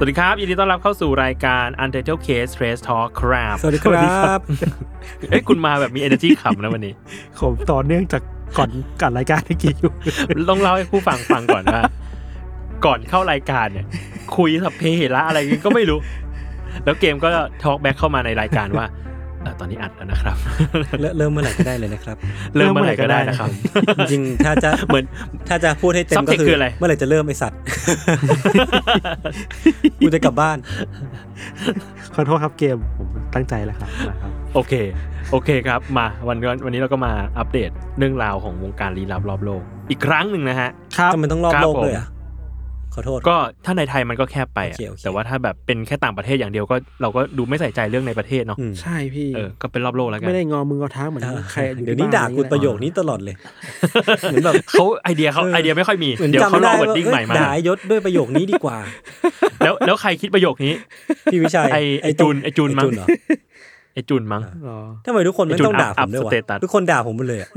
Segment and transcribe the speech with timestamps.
[0.00, 4.40] สวัสดีครับ ยินดีต้อนรับเข้าสู่รายการ Untitled Case Trace Talk ครับสวัสดีครับ
[5.28, 6.94] เอ้ยคุณมาแบบมี energy ขำนะวันนี้
[7.40, 8.22] ผมต่อเนื่องจาก
[8.58, 8.70] ก่อน
[9.02, 9.92] การรายการเมื่อกี้อยู่
[10.50, 11.82] ต้องเล่าให้ผู้ฟังฟังก่อนว่า
[12.84, 13.86] ก่อนเข้ารายการเนี่ย
[14.36, 15.98] คุยสัพเพเหระอะไรกันก็ไม่รู้
[16.84, 17.28] แล้วเกมก็
[17.62, 19.07] ทอล์กแบ็กเข้ามาในรายการว่าเอ่อ
[19.60, 20.36] ตอนนี้อัดแล้วนะครับ
[21.00, 22.16] เริ่มเริ่มเมื่อไหร่ก็ได้เลยนะครับ
[22.56, 23.48] เริ่มเมื่อไหร่ก็ได้นะครับ
[23.98, 25.04] จริงๆถ้าจะเหมือน
[25.48, 27.58] ถ้าจะพูดให้เต็มก็ Subject คืคืออะไรเมื่อไหร่จะเริ่มไอสัตว์
[30.00, 30.58] กูจะกลับบ้าน
[32.14, 34.72] ขอโทษครับเกมผมตั้งใจแล้วครับนะครับ โอเค
[35.30, 42.17] โอเคครับมาวันวันวันนี้เราก็มาอัปเดตเรื่องราวของวงการลี้ลับรอบโลก อีกครั้งหนึ่งนะฮะครับทำไมต้องรอบครับโลกผมเลยอะข
[42.98, 53.34] อโทษ ก็ถ้าในไทยมันก็แคบไปอะโอเคโอเคแต่ว่าถ้าแบบเป็นแค่ต่างประเทศอย่างเดียวก็เราก็ดูไม่ใส่ใจเรื่องในประเทศเนาะอืมใช่พี่เออก็เป็นรอบโลกแล้วกันไม่ได้งอมืองอเท้าเหมือนใครอยู่เดี๋ยวที่นี้บ้ด่ากูประโยคนี้ตลอดเลย
[54.22, 58.76] เหมือนแบบเขาไอเดียเขาไอเดียไม่ค่อยมีเหมือนเดี๋ยวเขาจำลได้องว่าเวิร์ดดิ้งเอ้ยใหม่มาด่าไอ้ยศด้วยประโยคนี้ดีกว่า
[59.64, 60.72] แล้วแล้วใครคิดประโยคนี้
[61.32, 63.06] พี่วิชัยไอ้ไอ้จูนไอ้จูนมั้งเหรอ
[63.94, 67.50] ไอจูนมั้งหรอทำไมทุกคนไม่ไอ้จูนต้องด่าอัผพมด้วยวะอัพสเตตัสทุกคนด่าผมหมดเลยอะ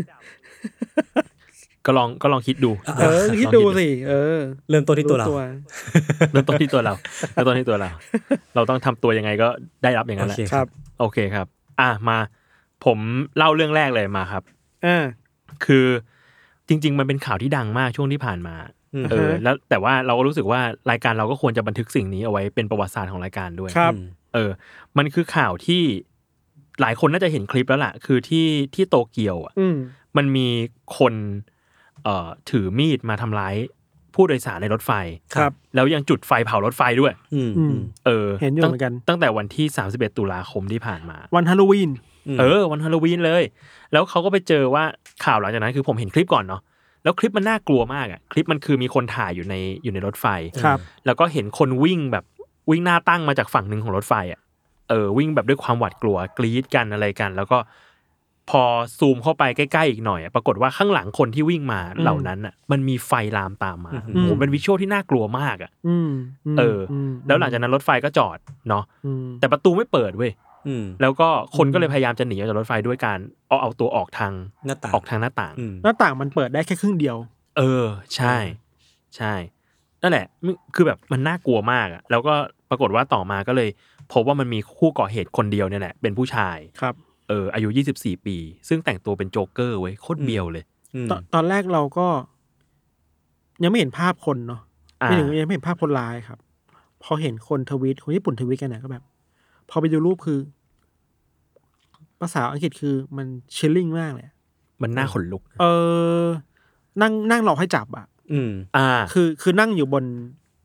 [1.86, 5.28] ก็ลองก็ลองคิดดู เออคิดดูสิเออ เริ่มต้นที่ตัวเรา
[6.32, 6.94] เริ่มต้นที่ตัวเรา
[7.34, 7.90] เริ่มต้นที่ตัวเรา
[8.56, 9.48] เราต้องทำตัวยังไงก็
[9.84, 10.68] ได้รับอย่างนั้นแหละโอเคครับ
[11.00, 11.48] โอเคครับ
[11.80, 12.18] อะมา
[12.86, 12.98] ผม
[13.38, 14.44] เล่าเรื่องแรกเลยมาครับ
[14.86, 15.04] อ่า
[15.66, 15.86] คือ
[16.68, 18.56] จริง ๆ มันเป็นข่าวที่ดังมากช่วงที่ผ่านมา
[18.94, 23.94] อืมเออ แล้วแต่ว่าเราก็รู้สึกว่ารายการเราก็ควรจะบันทึกสิ่งนี้เอาไว้เป็นประวัติศาสตร์ของรายการด้วยครับ
[24.34, 24.52] เออ
[24.98, 25.82] มันคือข่าวที่
[26.82, 29.78] หลายคนน่าจะเห็นคลิปแล้วล่ะ คือที่ที่โตเกียวอะอืม
[30.18, 30.48] มันมี
[30.98, 31.14] คน
[32.04, 33.56] เอ่อถือมีดมาทำร้าย
[34.16, 34.92] ผู้โดยสารในรถไฟ
[35.36, 41.92] ครับ แล้วยังจุดไฟเผารถไฟด้วยอืมอือืมมเออเห็นอยู่ตั้งเหมือนกัน ตั้งแต่วันที่ 31 ตุลาคมที่ผ่านมา วันฮาโลวีน
[42.28, 43.44] อืมเออ วันฮาโลวีนเลย
[43.92, 44.84] แล้วเขาก็ไปเจอว่า
[45.26, 46.62] ข่าวหลังจากนั้นคือผมเห็นคลิปก่อนเนาะ
[47.04, 50.26] แล้วคลิปมันน่ากลัวมากอะคลิปมันคือมีคนถ่ายอยู่ในอยู่ในรถไฟ
[50.64, 52.26] ครับ แล้วก็เห็นคนวิ่งแบบ
[52.70, 54.40] วิ่งหน้าตั้งมาจากฝั่งหนึ่งของรถไฟอะ
[54.90, 57.58] เออวิ่งแบบด้วยความหวาดกลัวกรีดกันอะไรกัน แล้วก็
[58.52, 58.64] พอ
[58.98, 66.12] ซูมเข้าไปใกล้ๆอีกหน่อยอะปรากฏว่าข้างหลังคนที่วิ่งมาเหล่านั้นอะ มันมีไฟลามตามมาอืมโอ้โหเป็นวิชวลที่น่ากลัวมากอะอืม
[66.54, 68.38] มเอออมแล้วหลังจากนั้นรถไฟก็จอด
[68.70, 70.32] เนาะอืมแต่ประตูไม่เปิดเว้ย
[70.68, 74.34] อืมแล้วก็คนก็เลยพยายามจะหนีออกจากรถไฟด้วยการเอาเอาตัวออกทาง
[74.66, 77.18] หน้าต่างออกทางหน้าต่างอืมหน้าต่างมันเปิดได้แค่ครึ่งเดียว
[77.58, 77.86] เออ
[78.16, 78.36] ใช่
[79.18, 79.34] ใช่
[80.02, 82.34] นั่นแหละมันคือแบบมันน่ากลัวมากอะแล้วก็
[82.70, 83.70] ปรากฏว่าต่อมาก็เลย
[84.14, 86.96] พบว่ามันมีผู้ก่อเหตุคนเดียวเนี่ยแหละเป็นผู้ชายครับ
[87.32, 88.36] เอออายุ 24 ปี
[88.68, 90.64] ซึ่งแต่งตัวเป็นโจ๊กเกอร์เว้ยโคตรเบียวเลย
[90.96, 92.08] อืมตอนตอนแรกเราก็
[93.64, 94.62] ยังไม่เห็นภาพคนเนาะ
[95.02, 96.40] อ่าไม่ถึงยังไม่เห็นภาพคนร้ายครับ
[97.04, 99.04] พอเห็นคนทวีตคนญี่ปุ่นทวีตกันเนี่ยก็แบบ
[99.70, 100.40] พอไปดูรูปคือ
[102.20, 104.28] ภาษาอังกฤษคือมันเชลลิ่งมากเลย
[104.82, 105.66] มันน่าขนลุก เอ
[106.26, 106.28] อ
[107.02, 110.06] นั่งนั่งรอให้จับอะ อืม อ่า คือคือนั่งอยู่บน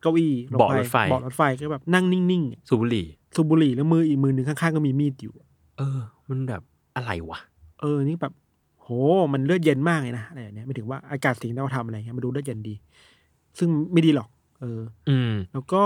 [0.01, 5.35] เก้าอี้เบาะรถไฟเบาะรถไฟก็แบบนั่งนิ่งสูบบุหรี่ๆสูบบุหรี่แล้วมืออีกมือหนึ่งข้างๆก็มีมีดอยู่
[5.79, 6.01] เออ
[6.31, 6.63] มันแบบ
[6.97, 7.39] อะไรวะ
[7.81, 8.33] เออ นี่แบบ
[8.83, 8.89] โห
[9.33, 12.75] มันเลือดเย็นมากเลยนะอะไรอย่างเนี้ยไม่ถึงว่าอากาศสิ่งที่เราทำอะไรเงี้ยมันดูเลือดเย็นดี
[13.59, 14.29] ซึ่งไม่ดีหรอก
[14.61, 15.83] เออ อืม แล้วก็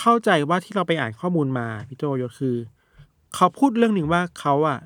[0.00, 2.56] เข้าใจว่าที่เราไปอ่านข้อมูลมาพี่โจยศคือ
[3.34, 4.78] เขาพูดเรื่องหนึ่งว่าเขาอะ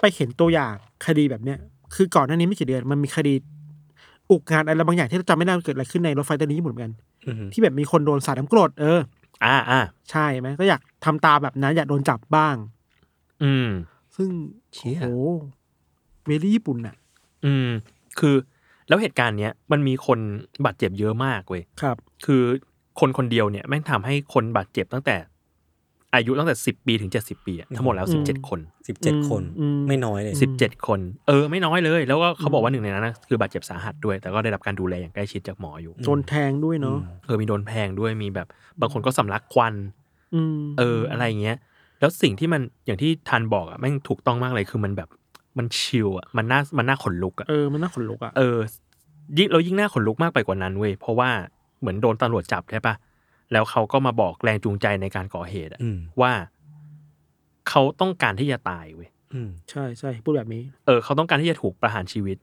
[0.00, 0.74] ไปเห็นตัวอย่าง
[1.06, 1.58] คดีแบบเนี้ย
[1.94, 3.34] คือก่อนหน้านี้ไม่กี่เดือนมันมีคดี
[4.30, 6.92] อุกงานอะไรบางอย่างที่เราจำไม่ได้ว่าเกิดอะไรขึ้นในรถไฟตอนนี้ญี่ปุ่นเหมือนกัน
[7.26, 9.00] อืมที่แบบมีคนโดนสาดน้ำกรดเออ
[9.44, 12.54] อ่าอ่าใช่ไหมก็อยากทำตามแบบนั้นอยากโดนจับบ้าง
[13.44, 13.68] อืม
[14.16, 14.28] ซึ่ง
[14.74, 15.28] เชี่ย โอ้โห
[16.26, 16.96] เวลี่ญี่ปุ่นน่ะ
[17.44, 17.68] อืม
[18.18, 18.34] คือ
[18.88, 20.18] แล้วเหตุการณ์เนี้ยมันมีคน
[20.64, 21.96] บาดเจ็บเยอะมากเว้ย ครับ
[22.26, 22.42] คือ
[23.00, 25.16] คนคนเดียวเนี่ยแม่งทำให้คนบาดเจ็บตั้งแต่
[26.14, 38.46] อายุตั้งแต่สิบปีถึงเจ็ดสิบปีอะทั้งหมดแล้วอืสิบมเจ็ดคน สิบเจ็ดคน อืม ไม่น้อยเลยสิบเจ็ดคน เออ ไม่น้อยเลย แล้วก็เขาบอกว่าหนึ่งในนั้นนะคือบาดเจ็บสาหัสด้วย แต่ก็ได้รับการดูแลอย่างใกล้ชิดจากหมออยู่โดนแทงด้วยเนาะเออมีโดนแพงด้วยมีแบบ
[38.80, 39.74] บางคนก็สำลักควัน
[40.34, 41.56] อืม เอออะไรอย่างเงี้ย
[42.02, 45.08] แล้วสิ่งที่มันอย่างที่ทันบอกอะแม่งถูกต้องมากเลยคือมันแบบ
[45.58, 48.58] มันชิลอะมันน่ามันน่าขนลุกอะเออมันน่าขนลุกอะเออ
[49.38, 51.30] ยิ่งเรายิ่งน่าขนลุกมากไปกว่านั้นเว้ยเพราะว่า
[51.80, 52.94] เหมือนโดนตำรวจจับใช่ปะ
[53.52, 56.32] แล้วเขาก็มาบอกแรงจูงใจในการก่อเหตุอะอืมว่า
[57.68, 62.36] เขาต้องการที่จะตายเว้ยอืมใช่ใช่พูดแบบนี้ เออเขาต้องการที่จะถูกประหารชีวิต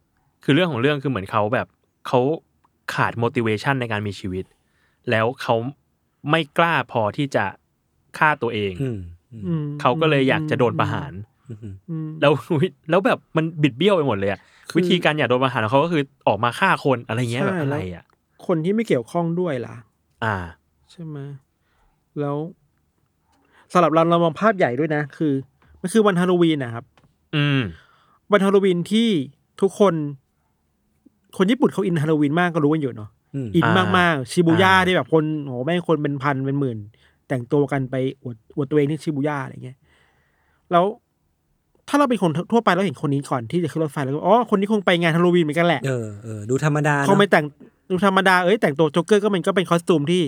[0.44, 1.68] คือเรื่องของเรื่องคือเหมือนเขาแบบ
[2.08, 2.20] เขา
[2.94, 4.46] ขาด motivation ในการมีชีวิต
[5.10, 5.56] แล้วเขา
[6.30, 7.46] ไม่กล้าพอที่จะ
[8.18, 9.19] ฆ่าตัวเองอืมอืมอืม
[9.82, 11.12] เขาก็เลยอยากจะโดนประหาร
[11.50, 11.58] อืม
[11.90, 12.32] อืมแล้ว
[12.90, 14.40] แล้วแบบมันบิดเบี้ยวไปหมดเลยอะ
[14.70, 18.06] คือวิธีการอยากโดนประหารของเขาก็คือออกมาฆ่าคนอะไรเงี้ยใช่แบบอะไรแล้วอะ
[18.48, 19.76] คนที่ไม่เกี่ยวข้องด้วยล่ะ
[20.24, 20.36] อ่า
[20.92, 21.18] ใช่ไหม
[22.20, 22.38] แล้ว
[23.74, 25.34] สำหรับเราเรามองภาพใหญ่ด้วยนะ คือ
[25.82, 26.86] มันคือวันฮาโลวีนนะครับ
[27.36, 27.62] อืม
[28.32, 29.10] วันฮาโลวีนที่
[29.62, 29.94] ทุกคน
[31.38, 36.78] คนญี่ปุ่นเขาอินฮาโลวีนมากก็รู้กันอยู่เนาะอืมอินอ่ามากๆ ชิบูย่าอ่าที่แบบคนโหแม่งคนเป็นพันเป็นหมื่น
[37.30, 39.78] แต่งตัวกันไปอวดอวดตัวเองที่ชิบูย่าอะไรเงี้ย
[40.72, 40.86] แล้ว
[41.88, 47.46] ถ้าเราเป็นคนทั่วไปเราเห็นคนนี้ก่อนที่จะขึ้นรถไฟแล้วก็อ๋อคนนี้คงไปงานฮาโลวีนเหมือนกันแหละเออเออดูธรรมดาเขาไม่เนอะแต่ง
[47.90, 50.22] ดูธรรมดาเอ้ยแต่งตัวโจ๊กเกอร์ก็มันก็เป็น costume ที่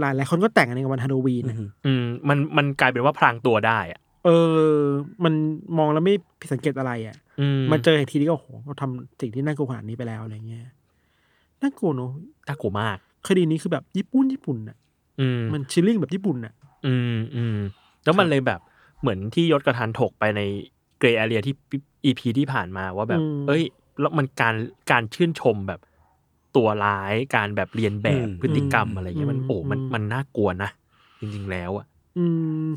[0.00, 4.70] หลายหลายคนก็แต่งกันในวันฮาโลวีนอืนะมอืมมันมันกลายเป็นว่าพรางตัวได้อะเออ
[5.24, 5.34] มัน
[5.78, 10.64] มองแล้วไม่ผิดสังเกตอะไรอะอืมมันเจออีกทีนี้ก็โอ้โหเขาทำสิ่งที่น่ากลัวขนาดนี้ไปแล้วอะไรเงี้ย
[11.62, 12.12] น่ากลัวเนอะ
[12.48, 12.96] น่ากลัวมาก
[13.26, 14.85] คดีนี้คือแบบญี่ปุ่นญี่ปุ่นอะอื
[15.38, 16.54] มมันชิลลิ่งแบบญี่ปุ่นอะ
[16.86, 17.58] อืมอืม
[18.04, 18.60] แล้วมันเลยแบบ
[19.00, 20.40] เหมือนที่ยศกระทันถกไปใน
[20.98, 21.54] เกรย์แอเรียที่
[22.04, 23.62] อีพีที่ผ่านมาว่าแบบอืมเอ้ย
[24.00, 24.54] แล้วมันการ
[24.90, 25.80] การชื่นชมแบบ
[26.56, 30.70] ตัวร้ายการแบบเลียนแบบพฤติกรรมอะไรเงี้ยมันโอ้มันมันน่ากลัวนะ
[31.20, 31.86] จริงๆแล้วอะ
[32.18, 32.24] อื
[32.68, 32.70] ม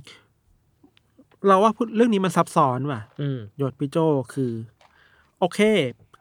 [1.47, 3.97] เราว่าพูดเรื่องนี้มันซับซ้อนว่ะอืมยศพี่โจ
[4.33, 4.51] คือ
[5.39, 5.59] โอเค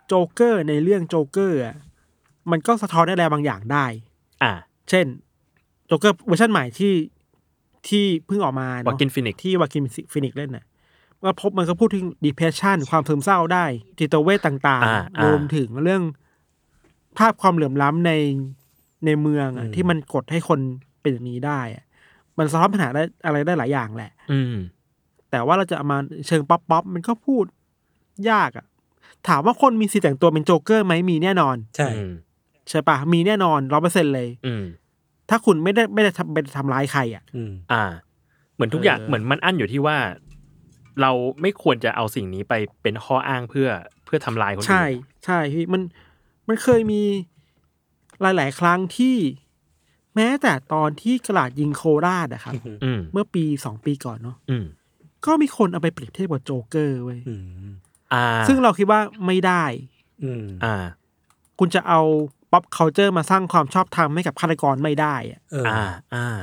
[0.06, 1.76] โจ๊กเกอร์ในเรื่องโจ๊กเกอร์อะ
[2.50, 3.86] มันก็สะท้อนได้อะไรบางอย่างได้
[4.42, 4.52] อ่า
[4.90, 6.94] เช่นโจ๊กเกอร์เวอร์ชันใหม่ที่
[7.88, 10.64] ที่เพิ่งออกมาเนี่ยวาคีนฟีนิกซ์ที่วาคีนฟีนิกซ์เล่นน่ะ
[11.24, 13.64] มันพบมันก็พูดถึง depression ความซึมเศร้าได้
[13.98, 16.02] จิตเวชต่างอ่าๆรวมถึงเรื่อง
[17.18, 18.12] ภาพความเหลื่อมล้ำใน
[19.06, 20.60] ในเมืองอะที่มันกดให้คน
[21.00, 21.84] เป็นอย่างนี้ได้อะ
[22.38, 24.56] มันสะท้อนปัญหาได้อะไรได้หลายอย่างแหละ อืม
[25.30, 27.44] แต่ว่าเราจะเอามาเชิง pop pop มันก็พูด
[28.30, 28.66] ยากอะ
[29.28, 32.10] ถามว่าคนมีสิทธิ์แต่งตัวเป็นโจ๊กเกอร์ไหมมีแน่นอน ใช่อืม
[32.68, 34.64] ใช่ปะมีแน่นอนร้อยเปอร์เซ็นต์เลย อืม
[35.30, 37.84] ถ้าคุณไม่ได้ไม่ได้ทำไปทำร้ายใครอะอืมอ่า
[38.54, 39.96] เหมือนทุกอย่างเออ เหมือนมันขึ้นอยู่ที่ว่า
[41.00, 43.68] เราไม่ควรจะเอาสิ่งนี้ไปเป็นข้ออ้างเพื่อ
[44.04, 44.84] เพื่อทำลายคนอื่น ใช่
[45.24, 45.82] ใช่พี่มัน
[46.48, 47.02] มันเคยมี
[48.20, 49.16] หลาย ๆ ครั้งที่
[50.16, 52.54] แม้แต่ตอนที่กระดาษยิงโคราชอะครับ
[52.84, 54.66] อืม เมื่อปีสองปีก่อนเนาะอืม
[55.26, 57.34] ก็มีคนเอาไปเปรียบเทียบกับโจ๊กเกอร์เว้ยอื
[57.68, 57.70] ม
[58.12, 59.64] อ่าซึ่งเราคิดว่าไม่ได้
[60.22, 60.74] อืม อ่า
[61.58, 62.00] คุณจะเอา
[62.52, 65.84] pop culture มาสร้างความชอบธรรมให้กับฆาตกรไม่ได้อะเอออ่า
[66.14, 66.38] อ่า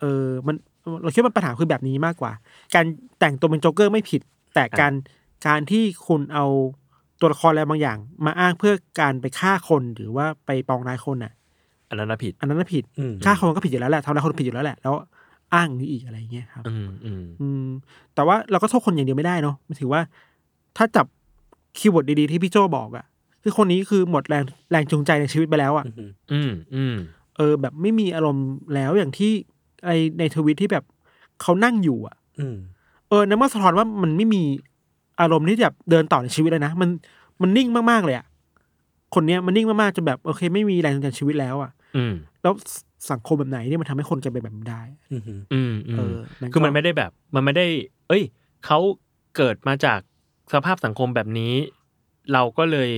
[0.00, 0.56] เออ มัน
[1.02, 2.32] เราคิดว่าปัญหาคือแบบนี้มากกว่า
[2.74, 2.84] การ
[3.20, 4.20] แต่งตัวเป็นโจ๊กเกอร์ไม่ผิด
[4.54, 4.92] แต่การ
[5.46, 6.46] การที่คุณเอา
[7.20, 11.32] ตัวละครอะไรบางอย่าง มาอ้างเพื่อการไปฆ่าคนหรือว่าไปปองร้ายคนอะ
[11.88, 14.94] อันนั้นนะผิด อันนั้นนะผิดอืม ฆ่าคนก็ผิดอยู่แล้วแหละทำร้ายคนผิดอยู่แล้วแหละแล้ว
[15.54, 17.66] อ้างอย่างนี้อีกอะไรเงี้ยครับ อืมอืมอืม
[18.14, 20.00] แต่ว่าเราก็โทษคนอย่างเดียวไม่ได้เนาะมันถือว่า
[20.76, 21.06] ถ้าจับ
[21.78, 23.04] keyword ดีๆที่พี่โจบอกอะ
[23.42, 26.96] คือคนนี้คือหมดแรงแรงจูงใจในชีวิตไปแล้วอะอืมอืมอืม
[27.36, 29.32] เออ แบบไม่มีอารมณ์แล้วอย่างที่
[29.84, 30.84] ไอในทวิตที่แบบ
[31.42, 32.56] เขานั่งอยู่อะอืม
[33.08, 34.42] เออนั่นมาสะท้อนว่ามันไม่มี
[35.20, 36.88] อารมณ์ที่จะแบบเดินต่อในชีวิตเลยนะมัน
[37.42, 38.26] มันนิ่งมากๆเลยอะ
[39.14, 42.52] คนเนี้ยมันนิ่งมากๆจนแบบโอเค ไม่มีแรงจูงใจในชีวิตแล้วอะอืมแล้ว
[43.10, 44.82] สังคมแบบไหนที่มันทำให้คนกลายเป็นแบบนี้ได้
[45.12, 45.22] อืม
[45.52, 47.66] อืมอืเอมอนั่นก็คือมันไม่ได้แบบ มันไม่ได้
[48.08, 48.22] เอ้ย
[48.66, 48.78] เขา
[49.36, 50.00] เกิดมาจาก
[50.52, 51.52] สภาพสังคมแบบนี้
[52.32, 52.90] เราก็เลย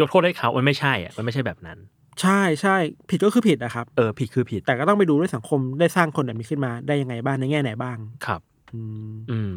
[0.00, 1.78] ยกโทษให้เขามันไม่ใช่อะมันไม่ใช่แบบนั้น
[2.22, 2.76] ใช่ใช่
[3.10, 8.40] ผิดก็คือผิดนะครับ เออผิดคือผิดแต่ก็ต้องไปดูด้วยสังคมได้สร้างคนแบบนี้ขึ้นมาได้ยังไงบ้างในแง่ไหนบ้าง ครับ
[8.74, 8.80] อื
[9.12, 9.52] ม อืม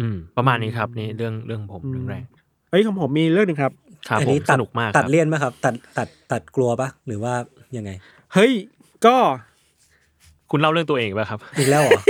[0.00, 2.24] อืม ประมาณนี้ครับ นี่เรื่องเรื่องผมอืมเรื่องแรก
[2.70, 3.72] เอ้ยของผมมีเรื่องหนึ่งครับ
[4.08, 7.34] ครับอันผมนี้สตัดนุกมากคตัดรับเลี่ยนไหมครับ ตัดตัดตัดกลัวปะหรือว่า
[7.76, 7.90] ยังไง
[8.34, 8.52] เฮ้ย
[9.06, 9.16] ก็
[10.50, 12.00] คุณเล่าเรื่องตัวเองป่ะครับ อีกแล้วเหรอ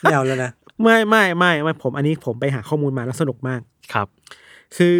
[0.00, 0.50] ไม่เอาแล้วนะ
[0.82, 3.60] ไม่ไม่ไม่ไม่ผมอันนี้ผมไปหาข้อมูลมาแล้วสนุกมาก
[3.92, 4.06] ครับ
[4.76, 4.98] คือ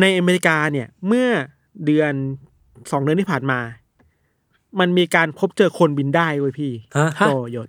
[0.00, 1.28] ในอเมริกาเนี่ยเมื่อ
[1.86, 2.12] เดือน
[2.90, 3.60] สองเดือนที่ผ่านมา
[4.80, 7.68] มันมีการพบเจอคนบินได้เว้ยพี่ฮะฮะโตยศ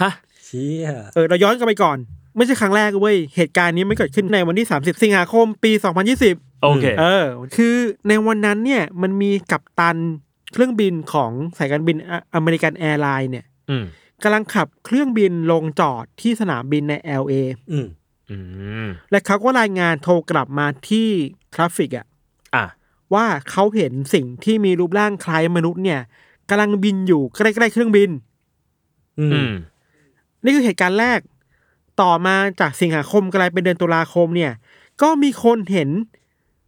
[0.00, 0.12] ฮะ
[0.44, 1.98] เชี่ยเออเราย้อนกลับไปก่อน
[2.36, 5.72] ไม่ใช่ครั้งแรกเว้ยเหตุการณ์นี้ไม่เกิดขึ้นในวันที่ 30 สิงหาคมปี
[6.16, 7.74] 2020 โอเค เออ คือ
[8.08, 9.96] ในวันนั้นเนี่ยมันมีกัปตัน
[10.52, 13.84] เครื่องบินของสายการบิน American Airlines เนี่ยอืม
[14.22, 17.34] กำลังขับเครื่องบินลงจอดที่สนามบินใน LA
[17.72, 18.07] อืมอืม
[19.10, 21.08] และเขาก็รายงานโทรกลับมาที่
[21.54, 22.06] traffic อะ
[22.54, 22.66] อะ
[23.14, 26.00] ว่าเขาเห็นสิ่งที่มีรูปร่างคล้ายมนุษย์เนี่ย
[26.48, 28.10] กำลังบินอยู่ใกล้ๆเครื่องบิน
[29.18, 29.52] อืมม
[30.44, 31.20] นี่คือเหตุการณ์แรก
[32.00, 34.52] ต่อมาจากสิงหาคมกลายเป็นเดือนตุลาคมเนี่ย
[35.02, 35.90] ก็มีคนเห็น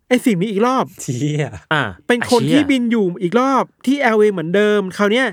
[0.09, 5.27] ไอ้สิ่งนี้อีกรอบเชี่ยอ่า เป็นคนไอ้ที่ชี่ยบินอยู่อีกรอบที่ LA เหมือนเดิมคราวเนี้ย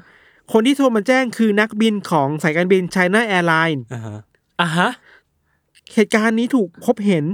[0.52, 4.20] คนที่โทรมาแจ้งคือนักบินของสายการบิน China Airlines อ่าฮะ
[4.62, 4.90] อะฮะ
[5.96, 7.26] เหตุการณ์นี้ถูกพบเห็น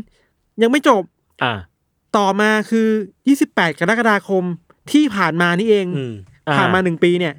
[0.61, 1.03] ยังไม่จบ
[1.43, 1.53] อ่า
[2.17, 2.87] ต่อมาคือ
[3.33, 4.43] 28 กรกฎาคม
[4.91, 6.13] ที่ผ่านมานี่เอง อืม
[6.47, 7.33] อ่าผ่านมาหนึ่งปีเนี่ย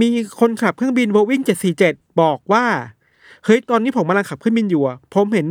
[0.00, 0.08] มี
[0.40, 1.44] คนขับเครื่องบิน Boeing
[1.82, 2.64] 747 บอกว่า
[3.44, 5.48] เฮ้ยตอนนี้ผมกำลังขับเครื่องบินอยู่อะผมเห็น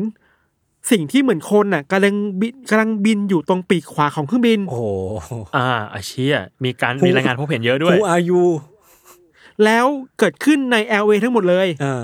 [0.91, 4.83] สิ่งที่เหมือนคนน่ะกำลังบินกำลังบินอยู่ตรงปีกขวาของเครื่องบิน โอ้โห
[5.55, 8.43] อ่าอาเชียมีการมีรายงานพบเห็นเยอะด้วย Who are you
[9.65, 9.85] แล้ว
[10.19, 12.03] เกิดขึ้นใน LA ทั้งหมดเลย อ่าอ่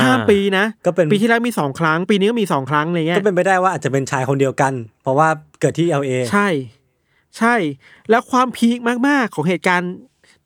[0.00, 4.72] ข้ามปีนะก็เป็นปีที่แล้วมีสองครั้ง ปีนี้ก็มีสองครั้งอะไรเงี้ก็ยเป็นไปได้ว่าอาจจะเป็นชายคนเดียวกัน
[5.02, 5.28] เพราะว่า
[5.60, 6.48] เกิดที่ LA ใช่
[7.38, 7.54] ใช่
[8.10, 9.92] แล้วความพีคมากๆของเหตุการณ์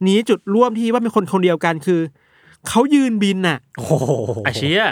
[0.09, 2.00] นี้จุดร่วมที่ว่าเป็นคนคนเดียวกันคือ
[2.69, 3.93] เขายืนบินน่ะโอ้โห
[4.47, 4.83] อ่าเชี่ย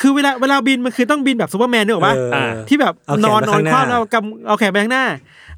[0.00, 5.06] คือเวลาเวลาบินมันคือต้องบินแบบซูเปอร์แมนนึกออกปะเอออ่าที่แบบเอาแขนนอนไปนอนข้างหน้าคว่ำแล้วเอากำเอาแขนไปข้างหน้า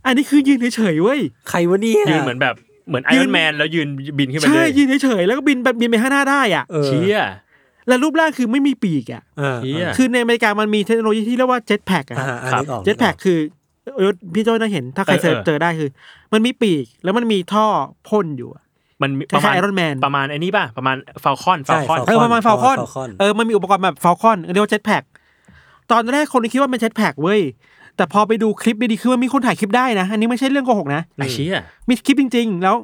[0.06, 2.54] อันนี้คือยืนเฉยๆเว้ยใครวะเนี่ยยืนเหมือนแบบ
[2.88, 3.88] เหมือน Iron Man แล้วยืน
[4.18, 7.18] บินขึ้นไปเลยใช่ยืนเฉยๆแล้วก็บินแบบบินไปข้างหน้าได้อะเออเชี่ย
[7.88, 13.38] แล้วรูปร่างคือไม่มีปีกอะอ่าเชี่ยคือในอเมริกามันมีเทคโนโลยีที่เรียกว่า jetpack อะอ่าอ่าครับนึกออก jetpack คือ
[13.96, 15.90] เออพี่โจ้น่าเห็นถ้าใครเออเจอเออเจอได้คือ
[16.32, 17.66] มันมีปีกแล้วมันมีท่อ
[18.08, 18.62] พ่นอยู่อะ
[19.02, 25.02] มันมีคประมาล้าณยๆ Iron Man ประมาณไอ้นี้ป่ะ ประมาณฟ a ลคอนฟใช่ Falcon เออประมาณฟ a ลคอน Falcon เออมันมีอุปกรณ์แบบ Falconเรียกว่า jetpack
[25.90, 27.40] ตอนแรกคนคิดว่าเป็น jetpack เว้ย
[27.96, 31.54] แต่พอไปดูคลิปดีๆคือมันมีคนถ่ายคลิปได้นะ อันนี้ไม่ใช่เรื่องโกหกนะไอเชี่ย
[31.88, 32.76] มีคลิปจริง ๆ แล้ว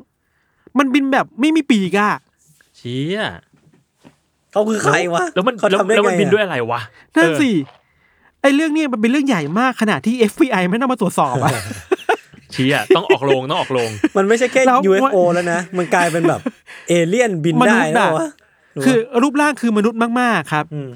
[0.78, 2.10] มันบินแบบไม่มีปีกอะ
[2.76, 3.18] เชี่ย
[4.52, 6.80] เขาคือใครวะแล้วมันเขาแล้วทำได้แล้วไงมันบินด้วยอะไรวะ
[7.16, 7.50] นั่นเออสิ
[8.42, 11.52] ไอเรื่องเนี้ยมันเป็นเรื่องใหญ่มากขนาดที่ FBI ไม่ต้องมาตรวจสอบอะ
[12.52, 16.40] เชียต้องออกโรงต้องออกโรง มันไม่ใช่แค่แล้ว UFO แล้วนะ มันกลายเป็นแบบ
[16.88, 18.28] เอเลี่ยนบินมนุได้ษย์แล้วอะวะ
[18.84, 20.88] คือรูปร่างคือมนุษย์มากๆครับอืม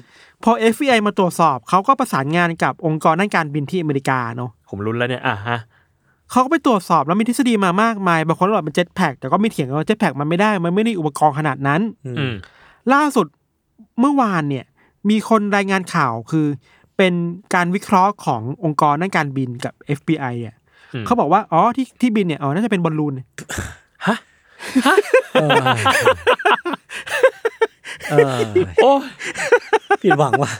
[0.43, 5.57] พอ FBI มาตรวจสอบเขาก็ประสานงานกับองค์กรด้านการบินที่อเมริกาเนาะผมรุ้นแล้วเนี่ยอะฮะ
[6.31, 12.33] เขาก็ไปตรวจสอบแล้วมีทฤษฎีมามากมายบางคนบอกเป็นเจ็ตแพ็กแต่ก็มีเถียงกันว่าเจ็ตแพ็กมันไม่ได้มันไม่ได้อุปกรณ์ขนาดนั้นอืม
[12.93, 13.27] ล่าสุด
[13.99, 14.65] เมื่อวานเนี่ย
[15.09, 16.47] มีคนรายงานข่าวคือ
[16.97, 17.13] เป็น
[17.55, 20.55] การวิเคราะห์ขององค์กรด้านการบินกับ FBI อะ
[20.93, 23.13] อืมเขาบอกว่าอ๋อที่ที่บินเนี่ยอ๋อน่าจะเป็นบอลลูน
[24.07, 24.17] ฮะ
[25.33, 25.49] เออ
[28.11, 28.39] เออ
[28.83, 29.01] โอ้ย
[30.01, 30.51] ผิดหวังว่ะ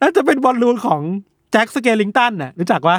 [0.00, 1.00] น่าจะเป็นบอลลูนของ
[1.52, 2.96] Jack Skellington น่ะรู้จักว่า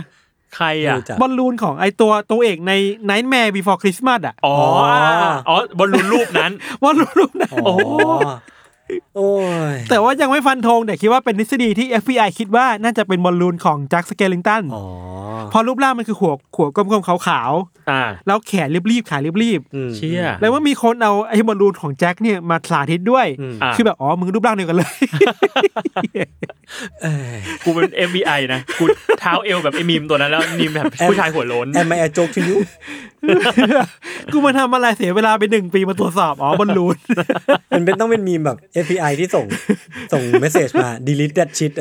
[0.56, 2.74] ใครอะรู้จักบอลลูนของไอตัวตัวเอกใน
[3.10, 4.96] Nightmare Before Christmas อะอ๋ออ๋
[5.28, 6.52] ออ๋อบอลลูนรูปนั้น
[6.84, 7.74] บอลลูนรูปนั้นโอ้
[9.16, 9.30] โอ้
[9.72, 14.84] ยแต่ว่ายังไม่ฟันธงแต่คิดว่าเป็นทฤษฎีที่ FBI คิดว่าน่าจะเป็นบอลลูนของ Jack Skellington อ๋อ
[15.52, 17.16] เพราะรูปร่างมันคือหัวหัวกลมๆขา
[17.50, 17.52] ว
[17.90, 24.94] อ่าๆแล้วแขนลีบๆขาลีบอืมเชี่ย ๆแล้วว่ามีคนเอาไอ้บอลลูนของแจ็คเนี่ยมาสาธิตด้วย อืมอะ คือแบบอ๋อมึงรูปร่างเดียวกันเลย
[27.02, 28.84] เอ้ยกูเป็น FBI นะกู
[29.20, 32.58] เท้าเอวแบบไอ้มีมตัวนั้นแล้วมีมแบบผู้ชายหัวโล้น Am I a joke to you
[34.34, 36.98] กูมาทำอะไรเสียเวลาไปหนึ่งปีมาตรวจสอบอ๋อบอลลูน
[37.72, 39.46] มันเป็นต้องเป็นมีมแบบ FBI ที่ส่ง
[40.14, 41.74] ส่ง message มา delete that shit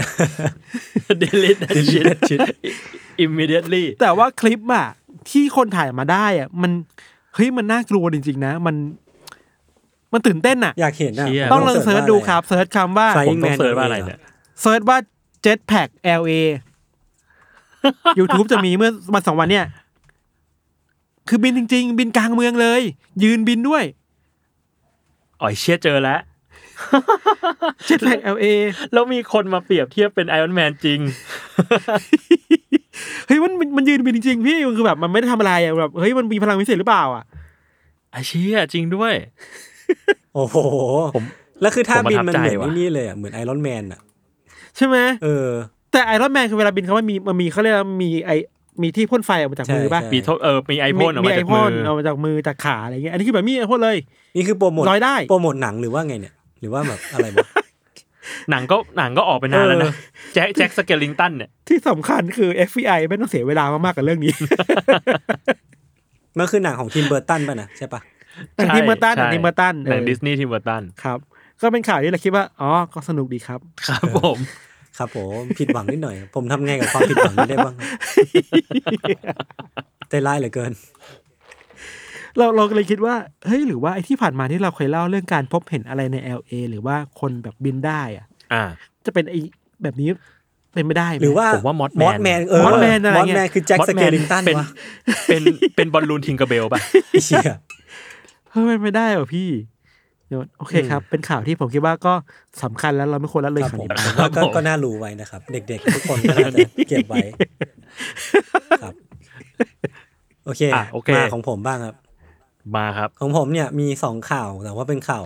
[1.23, 2.40] delete that delete shit that shit
[3.25, 4.87] immediately แต่ว่าคลิปอะ
[5.30, 6.73] ที่คนถ่ายมาได้อะมัน
[7.35, 8.76] เฮ้ยมันน่ากลัวจริง ๆ นะ มัน
[10.12, 14.21] มันตื่นเต้นอะอยากเห็นอะเชี่ยต้องลอง search ดูครับ search คำว่าไฟผมต้อง search ว่าอะไรเนี่ย
[14.60, 14.99] search ว่า
[15.45, 15.88] Jetpack
[16.21, 16.33] LA
[18.19, 19.66] YouTube จะมีเมื่อวันสองวันเนี่ย
[21.28, 22.83] คือบินจริง ๆ บินกลางเมืองเลย
[23.23, 23.85] ยืนบินด้วย
[25.40, 26.21] อ๋อเชี่ยเจอแล้ว
[27.88, 28.46] Jetpack LA
[28.92, 31.00] แล้วมีคนมาเปรียบเทียบเป็นไอรอนแมนจริง
[33.26, 37.25] เฮ้ยมันมันมันยืนบินจริงๆพี่มันคือแบบมันไม่ได้ทำอะไรอะแบบเฮ้ยมันมีพลังพิเศษหรือเปล่าอะ
[38.12, 39.14] ไอเชี่ยจริงด้วย
[40.34, 40.56] โอ้โห
[41.14, 41.25] ผม
[41.60, 44.00] แล้วคือท่าผมประบินทับมันใจเหมือนว่ะไอ้นี่เลยอะเหมือนไอรอนแมนอะ
[44.76, 45.49] ใช่ไหมเออ
[45.92, 48.30] แต่ไอรอนแมนคือเวลาบินเขามันมีมันมีเขาเรียกว่ามีไอ
[48.82, 53.96] มีที่พ่นไฟออกมาจากมือป่ะใช่มีโทษเออมีไอพ่นออกมาจากไอพ่มืนอเอามาจากมือจากขาอะไรเงี้ยอันนี้คือแบบมีไอพ่นเลย
[54.37, 57.46] นี่คือโปรโมทลอยได้โปรโมทหนังหรือว่าไงเนี่ย หรือว่าแบบอะไรวะ
[58.50, 59.94] หนังก็หนังก็ออกไปนานแล้วเอนะอ
[60.34, 64.32] แจ็คแจ็คสเกลลิงตันเนี่ยที่สำคัญคือ FBI ไม่ต้องเสียเวลามากๆกับเรื่องนี้
[66.38, 68.00] มันคือหนังของทีมเบอร์ตันป่ะนะใช่ปะ
[68.56, 71.18] หนังทีมเบอร์ตันหนังทีมเบอร์ตันหนังเออดิสนีย์ทีมเบอร์ตันครับ
[71.62, 74.38] ก็เป็นข่าวที่เราคิดว่าอ๋อก็สนุกดีครับ ครับผม
[74.98, 77.74] ครับผมผิดหวังนิดหน่อย ผมทำไงกับความผิดหวังนี้ได้บ้าง
[80.10, 80.72] ใจร้ายเหลือเกิน
[82.37, 83.14] เราเราก็เลยคิดว่า
[83.46, 88.62] เฮ้ยหรือว่าไอ้ที่ผ่านมาที่เราเคยเล่าเรื่องการพบเห็นอะไรใน LA หรือว่าคนแบบบินได้อะอ่า
[89.06, 89.40] จะเป็นไอ้
[89.82, 90.08] แบบนี้
[90.75, 94.66] เป็นไม่ได้ไมหรือว่าผมว่า Mothman มอสแมนเออ Mothman อะไรมอสเงี้ยแมนคือแจ็คส Mothman เกลิงตันเป็นวะ
[95.28, 95.42] เป็น
[95.76, 97.50] เป็นบอลลูนทิงเกอร์เบลป่ะไอ้เชี่ย
[98.50, 99.49] เฮ้ยเป็นไม่ได้เหรอพี่
[100.58, 102.14] โอเคครับ เป็นข่าวที่ผมคิดว่าก็
[102.62, 106.60] สำคัญแล้วเราไม่ควรละเลยครับข่าวผมนี้ผมว่าก็ก็น่ารู้ไว้นะครับ เด็กๆ ทุกคนก็น่าจะ
[106.90, 107.18] เก็บไว้
[108.82, 108.94] ครับ
[110.44, 111.94] โอเคอะโอเคมาของผมบ้างครับ
[112.76, 115.24] มาครับ ของผมเนี่ยมีสองข่าวแต่ว่าเป็นข่าว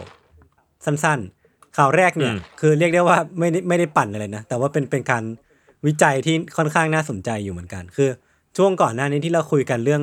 [0.84, 5.24] สั้นๆ ข่าวแรกเนี่ยอืมคือเรียกได้ว่าไม่ได้ไม่ได้ปั่นอะไรนะ แต่ว่าเป็นเป็นการ
[5.86, 8.08] วิจัยที่ค่อนข้างน่าสนใจอยู่เหมือนกัน คือ
[8.56, 10.02] ช่วงก่อนหน้านี้ที่เราคุยกันเรื่อง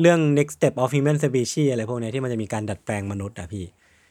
[0.00, 3.64] เรื่อง next step of human species อะไรพวกเนี้ยที่มันจะมีการดัดแปลงมนุษย์อะพี่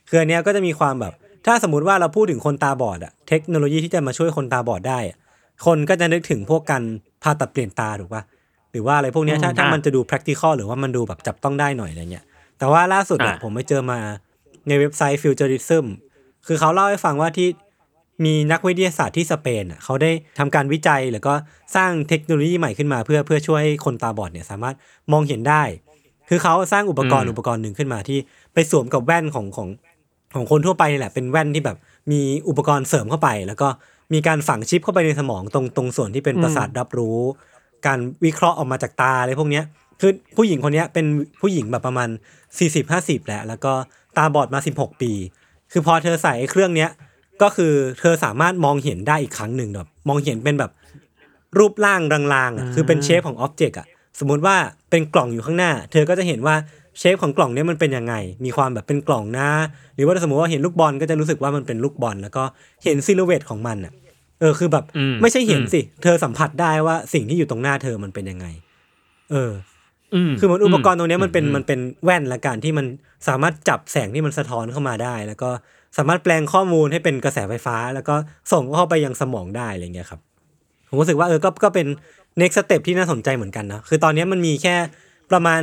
[0.10, 1.14] คืออันเนี้ยก็จะมีความแบบ
[1.46, 5.18] ถ้าสมมติว่าเราพูดถึงคนตาบอดอะเทคโนโลยีที่จะมาช่วยคนตาบอดได้อะ
[5.66, 6.84] คนก็จะนึกถึงพวกการ
[7.24, 8.24] ผ่าตัดเปลี่ยนตาถูกปะ
[8.72, 12.26] หรือว่าอะไรพวกเนี้ยถ้าถ้าอะมันจะดู practical หรือว่ามันดูแบบจับต้องได้หน่อยอะไรเงี้ย
[12.62, 14.00] แต่ว่าล่าสุดเนี่ยอะผมไปเจอมา
[14.68, 15.86] ในเว็บไซต์ Futurism
[16.48, 17.48] คือเขาเล่าให้ฟังว่าที่
[18.26, 21.34] มีนักวิทยาศาสตร์ที่สเปนอะเขาได้ทำการวิจัยแล้วก็
[21.76, 24.76] สร้างเทคโนโลยีใหม่ขึ้นมาเพื่อเพื่อช่วยให้คนตาบอดเนี่ยสามารถ
[25.12, 25.64] มองเห็นได้
[26.30, 28.20] คือเขาสร้างอุปกรณ์อืมอุปกรณ์หนึ่งขึ้นมาที่
[28.54, 29.70] ไปสวมกับแว่นของของ
[30.36, 31.78] ของคนทั่วไปนี่แหละ เป็นแว่นที่แบบ
[32.12, 33.68] มีอุปกรณ์เสริมเข้าไป แล้วก็
[34.14, 37.20] มีการฝังชิปเข้าไปในสมองตรงตรงส่วนที่เป็นประสาทรับรู้
[37.86, 39.64] การวิเคราะห์ออกมาจากตาอะไรพวกเนี้ย
[40.02, 41.06] คือผู้หญิงคนเนี้ยเป็น
[41.42, 42.10] ผู้หญิงแบบประมาณ
[42.50, 43.74] 40 50 แล้ว แล้วก็
[44.18, 45.12] ตาบอดมา 16 ปี
[45.72, 46.90] คือพอเธอใส่ไอ้เครื่องเนี้ย
[47.42, 50.72] ก็คือเธอสามารถมองเห็นได้อีกครั้งหนึ่งแบบมองเห็นเป็นแบบ
[51.58, 52.02] รูปร่าง
[52.34, 53.88] รางๆอะคือเป็นเชฟของอ็อบเจกต์อะ
[54.20, 54.56] สมมุติว่า
[54.90, 56.56] เป็นกล่องอยู่ข้างหน้า เธอก็จะเห็นว่า
[57.00, 58.14] เชฟของกล่องเนี้ยมันเป็นยังไง
[58.46, 59.50] มีความแบบเป็นกล่องนะ
[59.96, 62.44] หรือว่าถ้าสมมติว่าเห็นลูกบอลก็จะรู้สึกว่ามันเป็นลูกบอล แล้วก็
[62.84, 63.94] เห็นซิลูเวตของมันอะ
[64.40, 68.46] เออคือแบบอืมไม่ใช่เห็นอืมสิ เธอสัมผัสได้ว่าสิ่งที่อยู่ตรงหน้าเธอมันเป็นยังไง
[69.32, 69.71] เออม
[70.40, 72.86] คือเหมันอุปกรณ์ตรงเนี้ยมันเป็นอืมันเป็นแว่นละกันที่มัน
[73.28, 75.50] สามารถจับแสงที่มันสะท้อนเข้ามาได้ แล้วก็
[75.98, 78.16] สามารถแปลงข้อมูลให้เป็นกระแสไฟฟ้า แล้วก็
[78.52, 80.20] ส่งเข้าไปยังสมองได้อะไรเงี้ยครับ
[80.88, 81.88] ผมรู้สึกว่าเออก็ก็เป็น
[82.42, 84.76] next step ที่น่าสนใจเหมือนกันนะคือตอนเนี้ยมันมีแค่
[85.32, 85.62] ประมาณ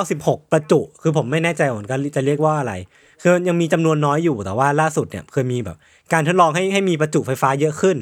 [0.00, 2.74] 96 ประจุ คือผมไม่แน่ใจเหมือนกันจะเรียกว่าอะไร
[3.22, 5.76] คือยังมีจำนวนน้อยอยู่แต่ว่าล่าสุดเนี่ยเคยมีแบบ
[6.12, 7.96] การทดลองให้ให้มีประจุไฟฟ้าเยอะขึ้น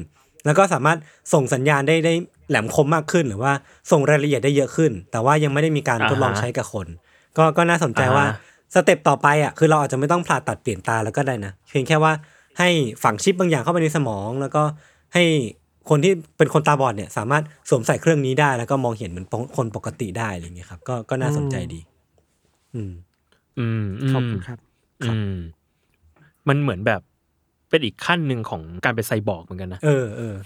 [0.48, 0.98] แล้วก็สามารถ
[1.32, 2.14] ส่งสัญญาณได้ได้
[2.48, 3.52] แหลมคมมากขึ้น หรือว่า
[3.90, 6.86] ส่งรายละเอียดได้เยอะขึ้น แต่ว่ายังไม่ได้มีการทดลองอ่าฮะใช้กับคน
[7.36, 12.12] ก็ก็น่าสนใจว่าอ่าฮะ step ต่อไปอะคือเราอาจจะไม่ต้องผ่าตัดเปลี่ยนตาแล้วก็ได้นะเพียงแค่ว่า
[12.58, 12.68] ให้
[13.02, 14.62] ฝังชิปบางอย่างเข้าไปในสมอง แล้วก็
[15.14, 15.24] ให้
[15.90, 21.80] คนที่เป็นคนตาบอดเนี่ยสามารถสวมใส่เครื่องนี้ได้ แล้วก็มองเห็นเหมือนคนปกติได้อะไรอย่างเงี้ยครับ ก็ก็น่าสนใจดี
[22.74, 22.92] อืม
[23.58, 24.58] อืมมขอบคุณครับ
[25.02, 25.36] อืม
[26.48, 27.00] มันเหมือนแบบ
[27.70, 30.36] เป็นอีกขั้นหนึ่งของการเป็นไซบอร์กเหมือนกันนะเออเออ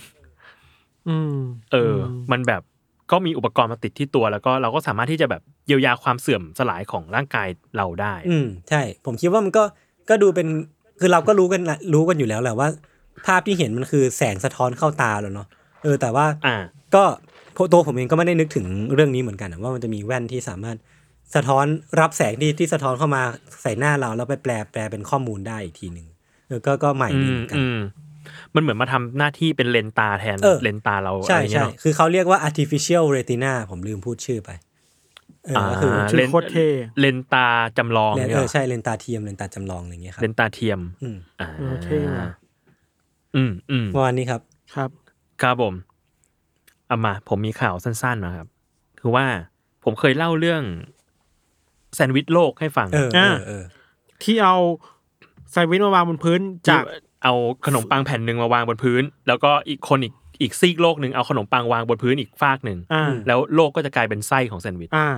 [1.09, 1.37] อืม
[1.73, 1.97] เออ
[2.33, 2.63] มันแบบ
[3.11, 9.65] ก็มีอุปกรณ์มาติดที่ตัวแล้วก็เราก็สามารถที่จะแบบเยียวยาความเสื่อมสลายของร่างกายเราได้ อืมใช่ ผมคิดว่ามันก็
[10.09, 10.49] ก็ดูเป็น
[11.01, 12.69] คือเราก็รู้กันละรู้กันอยู่แล้วแหละว่า
[13.27, 15.47] ภาพที่เห็นมันคือแสงสะท้อนเข้าตาแล้วเนาะ
[15.83, 16.57] เออแต่ว่าอ่า
[16.95, 17.05] ก็
[17.73, 20.77] ตัวผมเองก็ไม่ได้นึกถึงเรื่องนี้เหมือนกันนะว่ามันจะมีแว่นที่สามารถ
[21.35, 21.67] สะท้อน
[22.01, 23.23] รับแสงที่ที่สะท้อนเข้ามา
[23.63, 26.12] ใส่หน้าเราแล้วไปแปลแปลเป็นข้อมูลได้อีกทีหนึ่งเออ
[26.67, 27.79] ก็ก็ใหม่อืดีมเหมือนกันอืม
[28.55, 34.51] มันเหมือนมาทำหน้าที่เป็นเลนส์ตาแทนเออเลนส์ตาเราใช่อะไรเงี้ใช่ยเนาะคือเขาเรียกว่า artificial retina ผมลืมพูดชื่อไป
[35.47, 36.69] เออก็คืออ่าชื่เลอนโคตรเท่
[37.01, 37.47] เลนส์ตา
[37.79, 42.29] จำลองเลนเนี่ยเอเหรออใช่เลนตาเทียมเลนตาจำลองอะไรอย่างเงี้ยครับเลนส์ตาเทียม อืมอ่าเออเท่ว่ะ
[43.37, 44.41] อืมอืมประมาณนี้ครับ
[44.75, 44.91] ครับ
[45.43, 45.75] ครับผม
[46.87, 48.47] เอามา ผมมีข่าวสั้นๆนะครับ
[49.01, 49.27] คือว่า
[49.85, 50.63] ผมเคยเล่าเรื่อง
[51.95, 53.65] แซนด์วิชโลกให้ฟังเออเออเออ
[54.23, 54.57] ที่เอา
[55.53, 56.87] แซนด์วิชมาวางบนพื้นจาจากก
[57.23, 57.35] เอา
[57.67, 65.09] ขนมปังแผ่นหนึ่งมาวางบนพื้น แล้วก็อีกคนอีกอีกซีกโลกหนึ่งเอาขนมปังวางบนพื้นอีกฟากหนึ่งอ่าแล้วโลกก็จะกลายเป็นไส้ของแซนด์วิชอ่า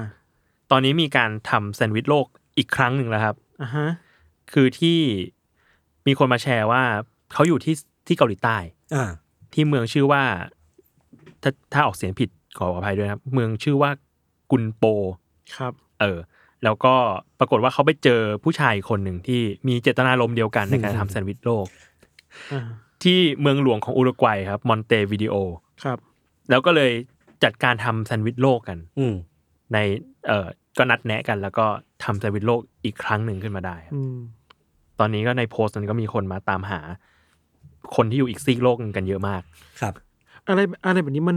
[0.70, 2.26] ตอนนี้มีการทำแซนด์วิชโลก
[2.58, 3.88] อีกครั้งหนึ่งแล้วครับอ่าฮะ
[4.52, 4.98] คือที่
[6.06, 6.82] มีคนมาแชร์ว่า
[7.32, 7.74] เขาอยู่ที่
[8.06, 8.56] ที่เกาหลีใต้
[8.94, 9.10] อ่า
[9.52, 10.22] ที่เมืองชื่อว่า
[11.42, 13.90] ถ้าถ้าออกเสียงผิดขออภัยด้วยนะครับ เมืองชื่อว่า
[14.50, 14.84] กุนโป
[15.56, 16.18] ครับ เออ
[16.64, 16.94] แล้วก็
[17.38, 21.66] ปรากฏว่าเขาไปเจอผู้ชายอีกคนหนึ่งที่มีเจตนารมณ์เดียวกันในการทำแซนด์วิชโลก
[22.52, 22.68] อ่า
[23.04, 25.34] ที่เมืองหลวงของอุรุกวัยครับ มอนเตวิดีโอ
[25.84, 25.98] ครับ
[26.50, 26.92] แล้วก็เลย
[27.44, 29.14] จัดการทำแซนด์วิชโลกกันอืม
[29.72, 29.78] ใน
[30.26, 30.46] เอ่อ
[30.78, 31.66] ก็นัดแนะกัน แล้วก็
[32.04, 34.16] ทำแซนด์วิชโลกอีกครั้งหนึ่งขึ้นมาได้ครับอืม
[34.98, 36.80] ตอนนี้ก็ในโพสต์นั้นก็มีคนมาตามหา
[37.96, 39.42] คนที่อยู่อีกซีกโลกหนึ่งกันเยอะมาก
[39.80, 39.94] ครับ
[40.48, 41.36] อะไรอะไรแบบนี้มัน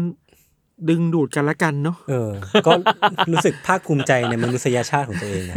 [0.90, 2.30] ดึงดูดกันละกันเนาะเออ
[2.68, 2.72] ก็
[3.32, 5.56] รู้สึกภาคภูมิใจในมนุษยชาติของตัวเองนะ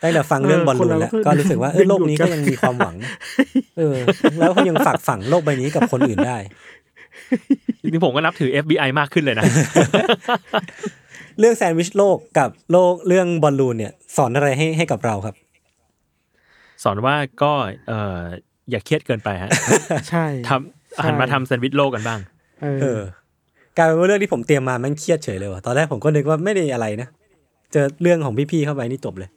[0.00, 2.96] ได้แต่ฟังเรื่องเออบอลลูนคนเราแล้วก็ก็รู้สึกว่าเออโลกนี้ก็ยังมีความหวัง
[3.78, 3.96] เออ
[4.38, 6.38] แล้วก็ยังฝากฝังโลกใบนี้กับคนอื่นได้
[7.82, 9.44] จริงๆผมก็นับถือ FBI มากขึ้นเลยนะ
[11.38, 15.34] เรื่องแซนด์วิชโลกกับโลกเรื่องบอลลูนเนี่ย สอนอะไรให้ให้กับเราครับ
[16.84, 17.52] สอนว่าก็
[17.88, 18.20] เออ
[18.70, 19.50] อย่าเครียดเกินไปฮะ
[20.10, 22.20] ใช่ทำหันมาทำแซนด์วิชโลกกันบ้าง
[22.62, 23.00] เอเอออ
[23.76, 27.08] กลายเป็นว่าเรื่องที่ผมเตรียมมามันเครียดเฉยเลยว่ะตอนแรกผมก็นึกว่าไม่ได้อะไรนะ
[27.72, 29.30] เจอเรื่องของพี่ๆเข้าไปนี่จบเลย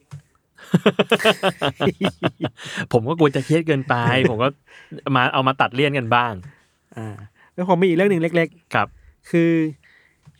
[2.92, 3.94] ผมก็กลัวจะเครียดเกินไป
[4.30, 4.48] ผมก็
[5.16, 6.32] มาเอามาตัดเลี่ยนกันบ้าง
[6.96, 7.08] อ่า
[7.54, 9.50] แล้วผมมีอีกเรื่องหนึ่งเล็กครับๆคือ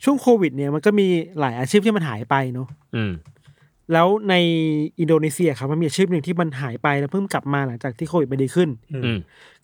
[0.03, 1.07] ช่วงโควิด เนี่ยมันก็มี
[1.39, 3.11] หลายอาชีพที่มันหายไปเนาะอืม
[3.93, 4.35] แล้วใน
[4.99, 9.19] อินโดนีเซียครับมันมีอาชีพหนึ่งที่มันหายไปแล้วเพิ่งกลับมาหลังจากที่โควิดมันดีขึ้น อืม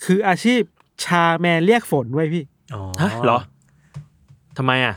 [0.06, 0.62] คืออาชีพ
[1.06, 3.40] ชาแมนเรียกฝนไว้ยพี่ อ๋อฮะเหรอ
[4.62, 4.96] ทำไมอะ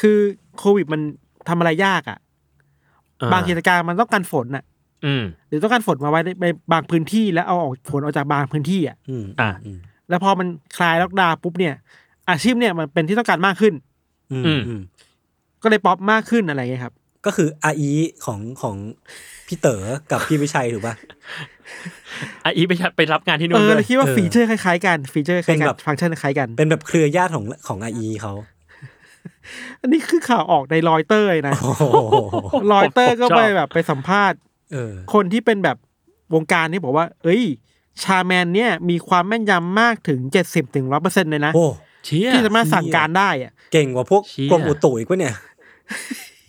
[0.00, 0.18] คือ
[0.58, 1.00] โควิดมัน
[1.48, 2.18] ทำอะไรยากอะ
[3.18, 4.64] เออบางกิจการมันต้องการฝนอะ
[5.06, 11.74] อืมหรือต้องการฝนมาไว้ในในบางพื้นที่แล้วเอาออกฝนออกจากบางพื้นที่อะอืมอะอืมแล้วพอมันคลายล็อกดาวน์ปุ๊บเนี่ย
[12.28, 13.74] อาชีพเนี่ยมันเป็นที่ต้องการมากขึ้น
[14.32, 14.80] อืมอืมอืม
[15.62, 16.94] ก็เลยป๊อปมากขึ้นอะไรเงี้ยครับ
[17.26, 17.90] ก็คืออาอี
[18.24, 18.76] ของของ
[19.46, 20.94] พี่เต๋อกับพี่วิชัยถูกป่ะ
[22.44, 28.32] อะอีไปไปรับงานที่นู่เอนอด้วเลยยคิดว่าเออฟีเจอร์คล้ายๆกันฟีเจอร์คล้ายเป็นกัแบนบฟังก์ชันคล้ายกันเป็นแบบเครือญาติของของอาอีเขา
[29.80, 31.84] อันนี้คือข่าวออกในรอยเตอร์เลยนะโอ้โห
[32.72, 34.38] รอยเตอร์ก็ผมชอบไปแบบไปสัมภาษณ์
[34.72, 35.76] เออคนที่เป็นแบบ
[36.34, 37.42] วงการนี่บอกว่า เอ้ย
[38.02, 41.66] ชาแมนเนี่ยมีความแม่นยำมากถึงเจ็ดสิบถึงร้อยเปอร์เซ็นต์เลยนะโอ้
[42.04, 45.34] เชี่ยที่สามารถสั่งการได้อะเก่งกว่าพวกเชี่ยกรมอุตุอีกปะเนี่ย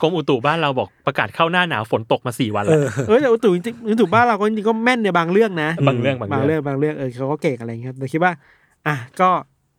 [0.01, 8.31] กรมอุตุบ้านเราบอกประกาศเข้าหน้าหนาวฝนตกมาสี่วันเอแล้วอเออแต่อุตุจริงๆอุตุบ้านเราก็จริงๆก็แม่นในบางเรื่องนะบางเรื่องบางบางเรื่เรื่อองงบางเรื่องเออเขาก็เก่งอะไรอย่างเงี้ยครับแต่คิดว่า
[8.87, 9.29] อะก็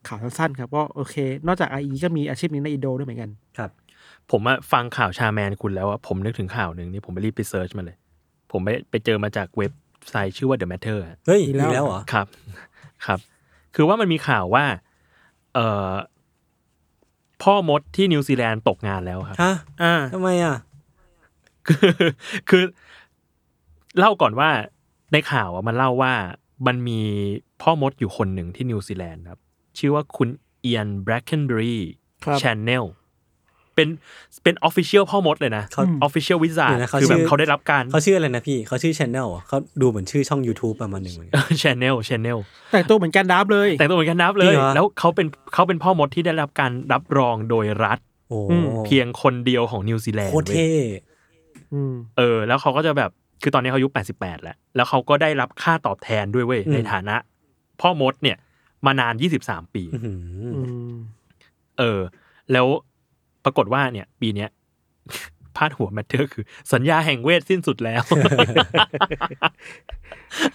[0.09, 1.17] ข่าวสั้นๆครับก็โอเค
[1.47, 3.71] นอกจากไอก็มีอาชีพนี้ในอินโดด้วยเหมือนกันครับ
[4.31, 7.97] ผมอะฟังข่าวชาแมนคุณแล้วอะผมนึกถึงข่าวหนึ่งนี่ผมไปรีบไป search มาเลย
[8.53, 9.73] ผมไปไปเจอมาจากเว็บ
[10.11, 12.27] ไซต์ชื่อว่า The Matter อะเฮ้ยอีอีกแล้วกแล้วเหรอครับ
[13.07, 13.19] ครับ
[13.75, 14.65] คือว่ามันมีข่าวว่า
[15.55, 15.93] เอ่อ
[17.43, 20.57] พ่อมดที่นิวซีแลนด์ตกงานแล้วครับฮะอ่าทำไมอะ
[21.69, 21.91] คือ
[22.49, 22.63] คือ
[23.99, 24.51] เล่าก่อนว่า
[25.13, 26.13] ในข่าวอะมันเล่าว่า
[26.67, 27.01] มันมี
[27.63, 29.41] พ่อมดอยู่คนหนึ่งที่นิวซีแลนด์ครับ
[29.79, 30.29] ชื่อว่าคุณ
[30.61, 31.83] เอียนแบร k เคนเบอรี่
[32.25, 32.85] ครับชนเนล
[33.75, 33.89] เป็น
[34.45, 42.39] เป็นออฟฟิเชียลพ่อมดเลยนะเขาออฟฟิเชียลวิซาเดี๋ยวนะเขาคือแบบชื่อเขาได้รับการเขาชื่ออะไรนะพี่เขาชื่อช anel อะเขาดูเหมือนชื่อช่อง YouTube ประมาณหนึ่งเหมือนกันChannell Channell
[42.73, 50.71] แต่งตัวเหมือนกันดับเลย แต่งตัวเหมือนกันนับเลจริยงเหรอแล้วเขาเป็นเขาเป็นพ่อมดที่ได้รับการรับรองโดยรัฐโอ้อืมเพียงคนเดียวของนิวซีแลนด์โคตรเว้ยเท่
[51.75, 53.11] อืมเออ แล้วเขาก็จะแบบ
[53.43, 57.17] คือตอนนี้เขาอายุ 88 แล้ว แล้วเขาก็ได้รับค่าตอบแทนด้วยเว้ยในฐานะ
[57.81, 58.37] พ่อมดเนี่ย
[58.87, 60.19] มานาน 23 ปีอื้อหือ
[60.55, 60.61] อื
[60.93, 60.97] ม
[61.79, 62.01] เออ
[62.53, 62.67] แล้ว
[63.45, 64.51] ปรากฏว่าเนี่ย ปีเนี้ย
[65.57, 68.03] พาดหัว Matter คือ สัญญาแห่งเวทสิ้นสุดแล้ว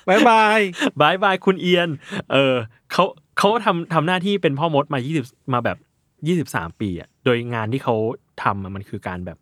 [0.08, 1.90] bye bye bye bye คุณ Ian
[2.32, 2.56] เออ
[2.92, 3.06] เขา
[3.38, 5.78] เขาทำทำหน้าที่เป็นพ่อมดมา 20 มาแบบ
[6.52, 7.96] 23 ปีอะ โดยงานที่เขา
[8.44, 9.38] ทำอะมันคือการแบบ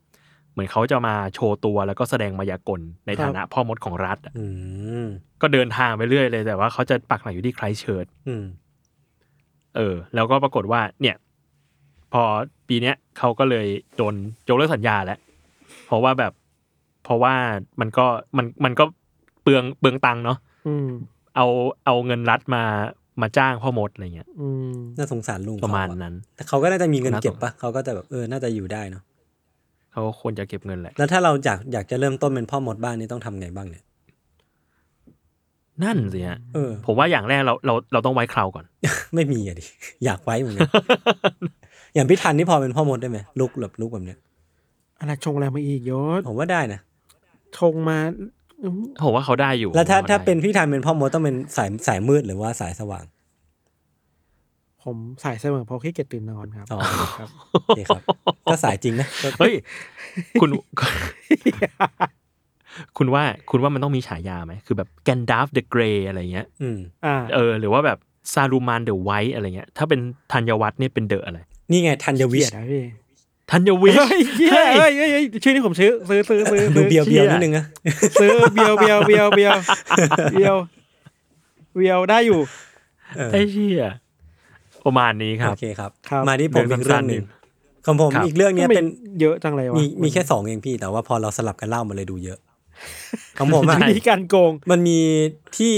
[0.51, 4.45] เหมือนเขาจะมาโชว์ตัวแล้วก็แสดงมายากลในฐานะพ่อมดของรัฐอะอื
[5.03, 5.05] ม
[5.41, 8.43] ก็เดินทางไปเรื่อยเลยแต่ว่าเขาจะปักหลักอยู่ที่ไครสต์เชิร์ชอืม
[9.75, 11.15] เออ แล้วก็ปรากฏว่า เนี่ย
[12.13, 12.23] พอ
[12.67, 14.13] ปีเนี้ยเขาก็เลยโดน
[14.47, 15.19] ยกเลิกสัญญาแล้ว
[15.85, 16.33] เพราะว่าแบบ
[17.03, 17.33] เพราะว่า
[17.79, 18.05] มันก็
[18.37, 18.85] มันมันก็
[19.43, 20.87] เปลืองเปลืองตังค์เนาะอืม
[21.35, 21.45] เอา
[21.85, 22.63] เอาเงินรัฐมา
[23.21, 29.03] มาจ้างพ่อมดอะไรเงี้ยอืมน่าสงสารลุงประมาณเขอนั้น แต่เขาก็น่าจะมีเงินน่าสงเก็บปะเขาก็จะแบบเออ น่าจะอยู่ได้เนาะ
[29.91, 33.83] เขาควรจะเก็บเงินแหละ แล้วถ้าเราอยากอยากจะเริ่มต้นเป็นพ่อมดบ้านนี่ต้องทำไงบ้างเนี่ย
[35.83, 38.65] นั่นสิฮะเออผมว่าอย่างแรกเราเราเราต้องไว้คราวก่อน
[39.15, 39.65] ไม่มีอะดิ
[40.05, 40.69] อยากไว้เหมือนกัน
[41.93, 44.19] อย่างพี่ทันนี่พอเป็นพ่อมดได้ไหมลุกแบบลุกแบบเนี้ย
[44.99, 46.79] อะไรชงอะไรมาอีกยศผมว่าได้นะ
[47.57, 47.97] ชงมา
[48.63, 53.05] อืมผมว่าเขาได้อยู่ แล้วถ้าผมถ้าได้เป็นพี่ทันเป็นพ่อมดต้องเป็นสายสายมืดหรือว่าสายสว่าง
[54.83, 56.79] ผมสายเสมอเพราะขี้เกียจตื่นนอนครับอ๋อ
[57.19, 58.03] ครับโอเคครับ
[58.51, 59.53] ก็สายจริงนะก็เฮ้ย
[60.41, 60.49] คุณ
[62.97, 67.97] คุณว่าคุณว่ามันต้องมีฉายาไหมคือแบบแกนดาฟเดอะเกรย์อะไรเงี้ยอืมอ่าเออ หรือว่าแบบ
[68.33, 69.99] ซาลูมานเดอะไวท์อะไรเงี้ย ถ้าเป็น
[70.31, 71.39] ธัญวัฒน์เนี่ยเป็นเดอะอะไร
[71.71, 72.83] นี่ไงทันยวิเกีชยดนะพี่
[73.51, 77.65] ธัญวิชเฮ้ยเหี้ยเฮ้ยเฮ้ยเฮ้ยชื่อนี้ผมซื้อซื้อซื้อซื้อดูซื้อเบียวเบียวนิดนึงนะ
[78.21, 79.55] ซื้อเบียวเบียวเบียวเบียว
[80.33, 80.55] เบียว
[81.75, 82.39] เบียวได้อยู่
[83.15, 83.89] เออไอ้เชี่ย
[84.85, 87.25] ประมาณนี้ครับโอเคครับครับ มาที่ผมอีกเรื่องหนึ่ง
[87.85, 88.87] ของผมครับอีกเรื่องเนี้ยทำไมเป็น
[89.21, 92.39] เยอะจังเลยวะมีมีแค่สองเองพี่แต่ว่าพอเราสลับกันเล่ามันเลยดูเยอะ
[93.39, 94.99] ของผมอะใช่มีการโกง มันมี
[95.57, 95.75] ที่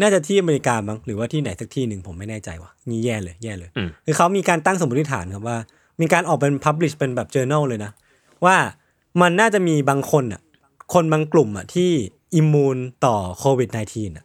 [0.00, 5.56] น่าจะที่อเมริกามั้งหรือว่าที่ไหนสักที่หนึ่งผมไม่แน่ใจว่ะนี่แย่เลยแย่เลยอืมคือเขามีการตั้งสมมติฐานครับว่า
[6.00, 7.92] มีการออกเป็น publish เป็นแบบ journal เลยนะ
[8.44, 8.56] ว่า
[9.20, 10.40] มันน่าจะมีบางคนอะ
[10.94, 11.90] คนบางกลุ่มอะที่
[12.34, 14.24] อิมมูนต่อโควิด -19 อะ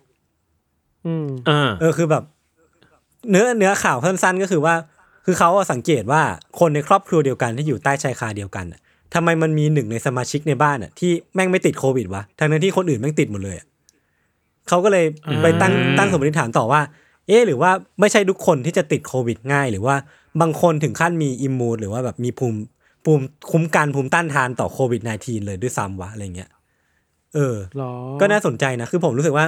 [1.05, 2.23] อืมเออเออคือแบบ
[3.29, 4.75] เนื้อเนื้อข่าวสั้นๆก็คือว่า
[5.25, 6.21] คือเขาอะสังเกตว่า
[6.59, 8.79] คนในครอบครัวเดียวกันที่อยู่ใต้ชายคาเดียวกันอะ
[9.13, 13.67] ทำไมมันมีหนึ่งในสมาชิกในบ้านอะที่แม่งไม่ติดโควิดวะทั้งนั้นที่คนอื่นแม่งติดหมดเลยอะ
[14.67, 15.05] เขาก็เลย
[15.41, 16.81] ไปตั้งอืมตั้งสมมติฐานต่อว่า
[17.27, 19.95] เอ๊ะหรือว่าไม่ใช่ทุกคนที่จะติดโควิดง่าย หรือว่า
[20.41, 22.59] บางคนถึงขั้นมีอิมมูนหรือว่าแบบมีภูมิ
[23.05, 26.49] ภูมิคุ้มกันภูมิต้านทานต่อโควิด -19 เลยด้วยซ้ำวะอะไรเงี้ย
[27.35, 27.91] เออหรอ
[28.21, 29.45] ก็น่าสนใจนะ คือผมรู้สึกว่า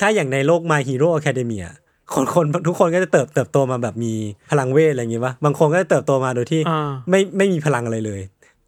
[0.00, 1.66] ถ้าอย่างในโลก My Hero Academia
[2.14, 4.12] คนคนทุกคนก็จะเติบเติบโตมาแบบมี
[4.50, 8.20] พลังเวทอะไรอย่างงี้ปะบางคนก็จะเติบโตมาโดยที่อ่าไม่ไม่มีพลังอะไรเลย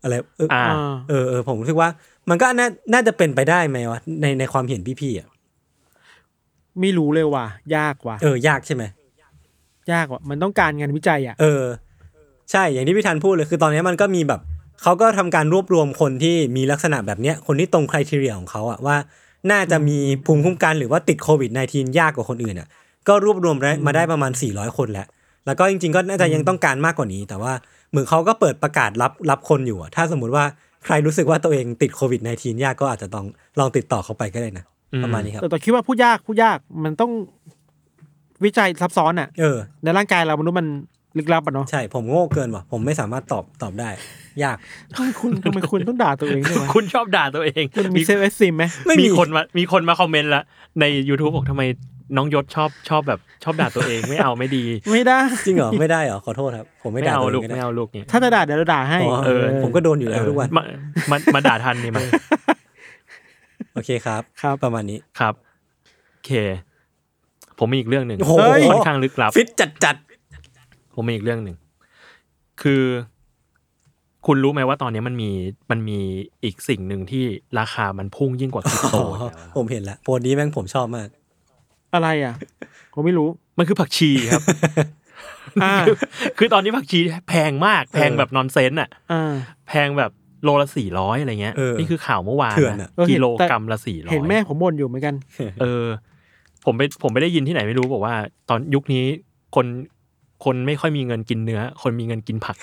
[0.06, 0.76] อะไรเอออ่าอ่า
[1.08, 1.88] เออเออผมรู้สึกว่า
[2.30, 5.28] มันก็น่าน่าจะเป็นไปได้ไหมวะในในความเห็นพี่ๆอะ
[6.80, 8.84] ไม่รู้เลยว่ะยากว่ะเออยากใช่ไหม
[9.92, 11.64] ยากว่ะมันต้องการงานวิจัยอะเออ
[12.50, 14.40] ใช่อย่างที่พี่ธันพูดเลยคือตอนนี้มันก็มีแบบ
[14.82, 18.96] เขาก็ทำการรวบรวมคนที่มีลักษณะแบบเนี้ยคนที่ตรงคุณทีเรียของเขาอะว่า
[19.50, 22.68] น่าจะมีภูมิคุ้มกันหรือว่าติดโควิด -19 ยากกว่าคนอื่นอะ
[23.08, 25.06] ก็รวบรวมได้มาได้ประมาณ 400 คนแล้ว
[25.46, 27.52] แล้วก็จริง ๆ ก็น่าจะยังต้องการมากกว่านี้ แต่ว่า
[27.90, 30.44] เหมือนเขาก็เปิดประกาศรับรับคนอยู่อะถ้าสมมุติว่า
[30.84, 33.26] ใครรู้สึกว่าตัวเองติดโควิด -19 ยากก็อาจจะต้อง
[33.58, 37.12] ลองติดต่อเขาไปก็ได้นะอืมประมาณนี้ครับแต่แต่คิดว่าพูดยากพูดยากมันต้อง
[38.44, 40.66] วิจัยซับซ้อนอะเออในร่างกายเรามนุษย์มัน
[41.18, 43.90] ลึกลับอะเนาะใช่ผมโง่เกินว่ะผมไม่สามารถตอบตอบได้
[44.44, 44.56] ยาก
[44.94, 50.42] ทำไมคุณทำไมคุณต้องด่าตัวเองด้วยวะคุณชอบด่าตัวเองคุณมีเซลล์เอสซิมไหมไม่มีมีคนมามีคนมา comment ละ
[50.80, 51.62] ใน YouTube บอกทำไม
[52.16, 60.62] น้องยศชอบชอบแบบชอบด่าตัวเองไม่เอาไม่ดี ไม่ได้จริงเหรอไม่ได้เหรอขอโทษครับ ผมไม่ไม่ด่าเอาตัวเอลูงกไม่ได้ไม่เอาลูกเนี่ยถ้าจะด่าเดี๋ยวเราด่าให้อ๋อเออผมก็โดนอยู่แล้วทุกวันมา
[61.10, 62.02] มามาด่าทันนี่มา
[63.74, 65.34] โอเคครับครับประมาณนี้ครับ
[66.12, 66.32] โอเค
[67.58, 68.32] ผมมีอีกเรื่องหนึ่งโอ้โห
[68.70, 69.96] ค่อนข้างลึกลับ ฟิตจัดจัด
[70.94, 71.56] ผมมีอีกเรื่องหนึ่ง
[72.62, 72.82] คือ
[74.26, 75.30] คุณรู้ไหมว่าตอนนี้มันมี
[75.70, 75.98] มันมี
[76.44, 77.24] อีกสิ่งหนึ่งที่
[77.58, 81.08] ราคามันพุ่งยิ่งกว่าคริปๆโตอ๋ออีกแล้วผมเห็นแล้วโพสต์นี้แม่งผมชอบมาก
[81.94, 82.34] อะไรอะ
[82.94, 84.42] ผมไม่รู้มันคือผักชีครับ
[85.64, 85.74] อ่า
[86.38, 89.32] คือตอนนี้ผักชีแพงมาก แพงแบบนอนเซนต์อะอ่า
[89.68, 90.10] แพงแบบ
[90.44, 95.14] โลละสี่ร้อยอะไรเงี้ยเออนี่คือข่าวเมื่อวานเถื่อนอะนะเออเห็นกิโลกรัมละสี่ร้อยเห็นแม่ผมบ่นอยู่เหมือนกัน
[95.60, 95.86] เออ
[96.64, 98.14] ผมไปผมไปได้ยินที่ไหนไม่รู้บอกว่า
[98.48, 99.04] ตอนยุคนี้
[99.54, 99.66] คน
[100.44, 102.56] คนไม่ค่อยมีเงินกินเนื้อ คนมีเงินกินผัก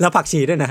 [0.00, 0.70] แล้วผักชีด้วยนะ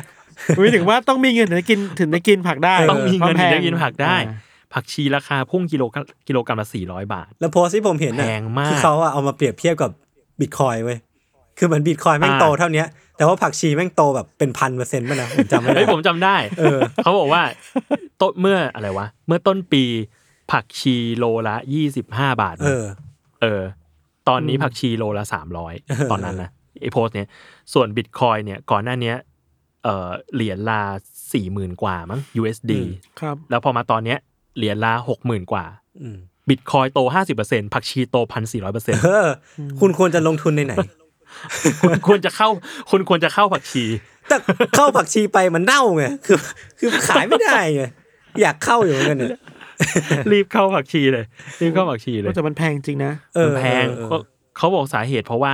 [0.58, 9.91] ไม่ถึงว่าต้องมีเงินถึงจะกินถึงจะกินผักได้ต้องมีเงินพถึราะงแพจะกินผักได้อ่าผักชีราคาพุ่งกิโลกรัมกิโลกรัมละสี่ร้อยบาท แล้วโพสต์ที่ผมเห็นน่ะแพงมากคือเขาอะเอามาเปรียบเทียบกับ
[10.39, 10.98] บิตคอยเว้ย
[11.58, 17.41] คือเหมือนบิตคอยแม่งอ่าโตเท่าเนี้ยแต่ว่าผักชีแม่งโตแบบเป็นพันเปอร์เซ็นต์ป่ะนะผมจำไม่ได้เฮ้ยผมจำได้เออเขาบอกว่า
[18.21, 19.84] ต้นเมื่ออะไรวะ เมื่อต้นปี
[20.52, 22.84] ผักชีโลละยี่สิบห้าบาท เออ
[23.41, 23.62] เออ
[24.30, 25.74] ตอนนี้ผักชีโลละสามร้อย
[26.12, 26.50] ตอนนั้นนะ
[26.82, 27.28] ไอโพสต์เนี้ย
[27.74, 29.16] ส่วนบิตคอยเนี่ยก่อนหน้าเนี้ย
[29.84, 30.82] เออเหรียญละ
[31.34, 34.18] สี่หมื่นกว่ามั้ง USD อืมครับแล้วพอมาตอนเนี้ย
[34.58, 35.66] เหรียญละหกหมื่นกว่า
[36.02, 36.18] อืม
[36.50, 39.28] บิตคอยโตห้าสิบเปอร์เซ็นผักชีโตพันสี่ร้อยเปอร์เซ็นเออ
[39.80, 40.74] คุณควรจะลงทุนในไหน
[41.82, 42.50] คุณควรจะเข้า
[42.92, 43.86] คุณควรจะเข้าผักชี
[44.28, 44.38] แต่
[44.76, 46.38] เข้าผักชีไปมันเน่าไงคือ
[46.80, 47.84] คือขายไม่ได้ไง
[48.42, 49.40] อยากเข้าอยู่เหมือนกันเนี่ย
[50.32, 51.26] รีบเข้าผักชีเลย
[51.62, 54.18] รีบเข้าผักชีเลยแต่มันแพงจริงนะเออมันแพงเออก็
[54.58, 55.54] เขาบอกสาเหตุเพราะว่า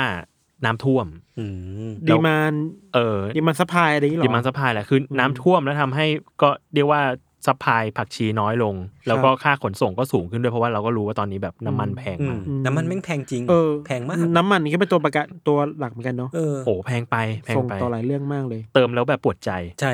[0.66, 1.08] น้ำท่วม
[1.40, 1.46] อื
[1.88, 2.54] ม demand
[2.94, 6.06] เออ demand supply อะไรอย่างงี้หรอดิมัน supply แหละคือน้ำท่วมแล้วทำให้
[6.42, 7.02] ก็เรียกว่า
[7.48, 8.76] supply ผักชีน้อยลง
[9.08, 19.94] แล้วก็ค่าขนส่งก็สูงขึ้นด้วยเพราะว่าเราก็รู้ว่าตอนนี้แบบน้ำมันแพงอืมามกน้ำมันแม่งแพงจริงเออแพงมากน้ำมันนี่ก็เป็นตัวประกันตัวหลักเหมือนกันเนาะเออโอ้แพงไปแพงส่งไปต่อหลายเรื่องมากเลย เติมแล้วแบบปวดใจใช่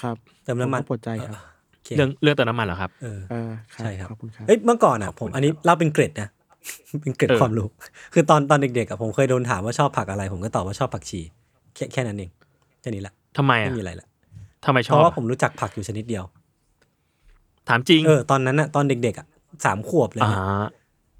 [0.00, 1.53] ครับ เติมน้ำมันผก็ปวดใจครับโค
[1.96, 6.28] เรื่องเรื่องเติมน้ำมันเหรอครับเออเออครับใช่ครับขอบคุณครับเอ้ยเมื่อก่อนอะผมอันนี้เล่าเป็นเกร็ดนะ
[7.02, 7.66] เป็นเกร็ดเออความรู้
[8.14, 11.20] คือตอนตอนเด็กๆอะผมเคยโดนถามว่าชอบผักอะไร ผมก็ตอบว่าชอบผักชี
[11.74, 12.30] แค่แค่นั้นเอง
[12.80, 14.06] แค่นี้แหละทำไมไม่อะมีอะไรละ
[14.64, 16.24] ทำไมชเพอบราะว่าอะผมรู้จักผักอยู่ชนิดเดียว
[17.68, 19.26] ถามจริงเออตอนนั้นอะตอนเด็กๆอะ
[19.64, 20.38] สามขวบเลยอ่านะ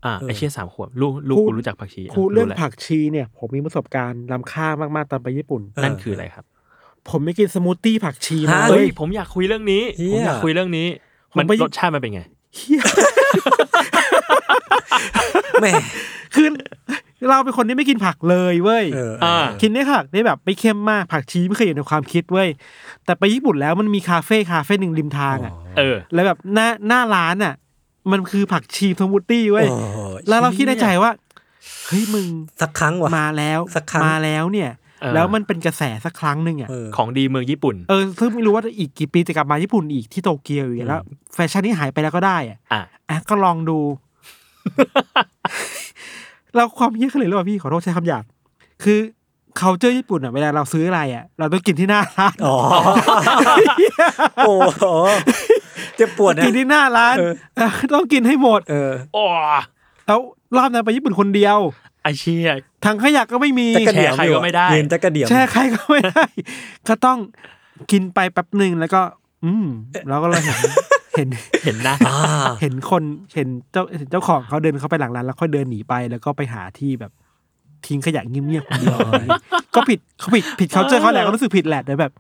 [0.05, 6.45] อ่าเออไอเชี่ยสามขวบลูกลูกกูรู้จักผักชีครูเรื่องแหละผักชีเนี่ย ผมมีประสบการณ์ล้ำค่ามากๆตอนไปญี่ปุ่น นั่นคืออะไรครับ
[7.11, 10.87] ผมไปกินสมูทตี้ผักชีมาฮะเฮ้เฮ้ยยผมอยากคุยเรื่องนี้เหี้ยผมอยากคุยเรื่องนี้
[11.33, 12.23] ผมมันไปรสชาติมันเป็นไง
[12.57, 12.83] เหี้ย
[15.61, 15.73] แม่ง
[16.35, 16.49] คือ
[17.29, 22.49] เราเป็นคนที่ไม่กินผักเลยเว้ยเอออ่ากินได้ผักได้แบบไม่เข้มมากผักชีไม่เคยอยู่ในความคิดเว้ย
[23.05, 27.55] แต่ไปญี่ปุ่นแล้วมันมีคาเฟ่คาเฟ่หนึ่งริมทางอะเออแล้วแบบหน้าหน้าร้านอะ
[28.13, 31.11] มันคือผักชีสมูทตี้เว้ยโอ้โหแล้วเราคิดในใจว่า
[31.87, 32.27] เฮ้ยมึง
[32.61, 34.84] สักครั้งว่ะมาแล้วสักครั้งมาแล้วเนี่ยเออ
[35.15, 41.03] แล้วมันเป็นกระแสสักครั้งหนึ่งอะเออของดีเมืองญี่ปุ่น เออซึ่งไม่รู้ว่าอีกกี่ปีจะกลับมาญี่ปุ่นอีกที่โตเกียวอีกแล้ว
[41.35, 43.79] แฟชั่นนี้หายไปแล้วก็ได้อะอะอะก็ลองดู
[46.55, 48.25] เราความเยี่ยเขาเลยรู้ว่าพี่ขอโทษใช้คำหยาบ
[48.85, 48.99] คือ
[49.59, 52.57] เขาเจอญี่ปุ่นอะเวลาเราซื้ออะไรอะ เราต้องกินที่หน้าร้านอ๋อ
[54.47, 54.85] โอ้โห
[55.97, 59.25] เจ็บปวดนะกินที่หน้าร้านเออเออต้องกินให้หมด เออโอ้
[60.07, 60.21] แล้ว
[60.57, 61.59] รอบนั้นไปญี่ปุ่นคนเดียว
[62.05, 62.53] ไอเชี่ย
[62.85, 66.25] ทางขยะก็ไม่มีจักระเดี่ยวแชร์ใครก็ไม่ได้ยืนจักระเดี่ยวแช่ใครก็ไม่ได้
[66.89, 67.19] ก็ต้อง
[67.93, 69.03] กินไปแป๊บหนึ่งแล้วก็
[69.45, 69.67] อืม
[70.09, 70.59] แล้วก็เราเห็น
[71.17, 71.29] เห็น
[71.65, 72.17] เห็นนะอ่า
[72.61, 73.03] เห็นคน
[73.35, 77.13] เห็นเจ้าเห็นเจ้าของเขาเดินเข้าไปหลังร้านแล้วค่อยเดินหนีไปแล้วก็ไปหาที่แบบ
[77.87, 79.43] ทิ้งขยะเงียบๆคนเดียวอะไรอย่างเงี้ย
[79.75, 82.13] ก็ผิดเขาผิดผิดเขาเจอเขาแหละก็รู้สึกผิดแหละแต่แบบ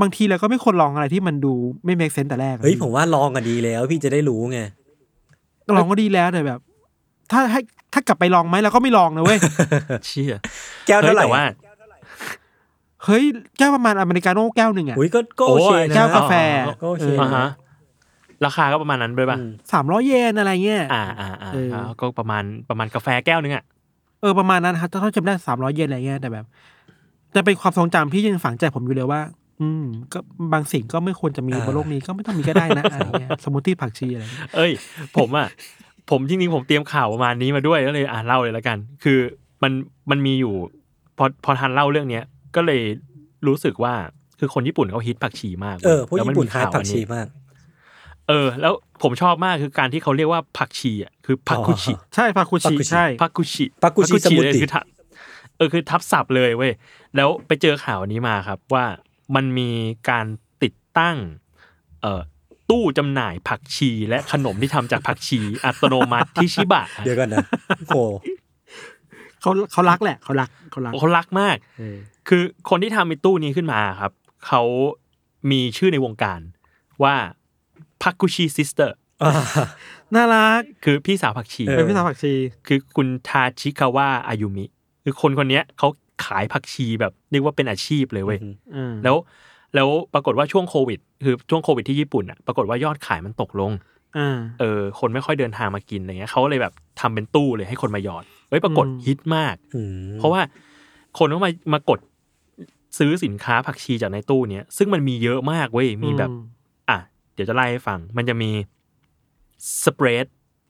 [0.00, 1.52] บางทีเราก็ไม่ควรลองอะไรที่มันดู
[1.84, 4.60] ไม่เมคเซนแต่แรกอะเฮ้ยผมว่าลองกันดีแล้ว พี่จะได้รู้ไง
[5.76, 6.60] ลองก็ดีแล้วแต่แบบ
[7.32, 7.60] ถ้าให้
[7.92, 9.38] ถ้ากลับไปลองไหมเราก็ไม่ลองนะเว้ย
[10.06, 10.38] เชี่ย
[10.86, 11.44] แก้วเฮ้เท่ายไหร่แต่ว่า
[13.04, 13.24] เฮ้ย
[13.58, 16.32] แก้วประมาณอเมริกาโน่แก้วหนึ่งอะอุ้ยก็ก็โอเคโอ้ยนะแก้วกาแฟ
[16.82, 17.46] ก็โอเคอ่าฮะ
[18.44, 23.64] ราคาก็ประมาณนั้นด้วยป่ะอืมสามร้อยเยนอะไรเงี้ยอ่าอ่าอ่าเออก็ประมาณประมาณกาแฟแก้วนึงอะ
[24.20, 26.44] เออประมาณนั้นครับถ้าจำได้สามร้อยเยนอะไรเงี้ยแต่แบบ
[27.34, 29.20] จะเป็นความทรงจำที่ยังฝังใจผมอยู่เลยว่า
[29.60, 30.18] อืม ก็
[30.52, 34.72] บางสิ่งก็ไม่ควรจะมีบนโลกนี้ก็ไม่ต้องมีก็ได้นะอะไรเงี้ยสมมติที่ผักชีอะไรเงี้ยเอ้ย
[35.16, 35.48] ผมอะ
[36.10, 39.18] ผมจริงๆผมเตรียมข่าวประมาณนี้มาด้วยก็เลยอ่านเล่าเลยแล้วกัน คือ
[39.62, 39.72] มัน
[40.10, 40.54] มันมีอยู่
[41.18, 42.24] พอพอทันเล่าเรื่องเนี้ย
[42.56, 42.82] ก็เลย
[43.46, 43.94] รู้สึกว่า
[44.38, 47.26] คือคนญี่ปุ่นเขาฮิตผักชีมากเออพวกแล้วมัญี่ปุ่นมีฮาร์ดข่วผักชีอันนี้มาก
[48.28, 54.84] เออ แล้วผมชอบมากคือการที่เขาเรียกว่าผักชีอะคือผักคุชิอ๋อใช่ผักคุชิผักคุชิใช่พักกุชิพักกุชิสมุติเลยคือทับ
[55.56, 56.72] เออคือทับศัพท์เลยเว้ย
[57.16, 58.84] แล้วไปเจอข่าวนี้มาครับว่า
[59.34, 59.70] มันมี
[60.10, 60.26] การ
[60.62, 61.16] ติดตั้ง
[62.02, 62.20] เอ่อ
[62.72, 67.46] ตู้จำหน่ายผักชีและขนมที่ทำจากผักชีอัตโนมัติที่ชิบะเดี๋ยวกันนะ
[67.88, 68.02] โอ้
[69.40, 71.56] เขาเขารักแหละเขารักเขารักเขารักมาก
[72.28, 74.12] คือคนที่ทำไอ้ตู้นี้ขึ้นมาครับ
[74.46, 74.62] เขา
[75.50, 76.40] มีชื่อในวงการ
[77.02, 77.14] ว่า
[78.02, 79.32] พักกุชิ sister อ่า
[80.14, 82.32] น่ารักคือพี่สาวผักชีเออเป็นพี่สาวผักชี
[82.66, 84.64] คือคุณทาชิคาวะอายุมิ
[85.04, 85.88] คือคนคนเนี้ยเขา
[86.24, 88.38] ขายผักชีแบบเรียกว่าเป็นอาชีพเลยเว้ย
[88.74, 89.16] อืมแล้ว
[89.74, 93.72] แล้วปรากฏว่าช่วงโควิด คือช่วงโควิดที่ญี่ปุ่นอะปรากฏว่ายอดขายมันตกลง
[94.16, 100.40] อ่าเออ คนไม่ค่อยเดินทางมากินอะไรเงี้ยเขาเลยแบบทำเป็นตู้เลยให้คนมาหยอดเฮ้ยปรากฏอืมฮิตมากอืมเพราะว่า
[101.18, 102.00] คนก็มามากด
[102.98, 106.36] ซื้อสินค้าผักชีจากในตู้เนี้ยซึ่งมันมีเยอะมากเว้ยมีแบบอื
[106.90, 106.98] อะ
[107.34, 108.50] เดี๋ยวจะไล่ให้ฟัง มันจะมี
[109.84, 110.26] spread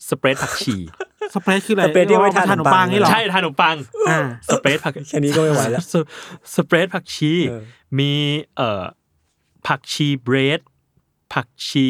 [0.08, 0.76] spread ผักชี
[1.34, 3.76] spread คืออะไร spread ที่ไว้ทานขนมปังนี่เหรอใช่ทานขนมปัง
[4.08, 5.94] อ่า spread ผักแค่นี้ก็ไม่ไหวแล้วส
[6.54, 7.62] spread ผักชีเออ
[7.98, 8.12] มี
[8.56, 8.84] เอ่อ
[9.66, 10.60] ผักชี bread
[11.34, 11.88] ผักชี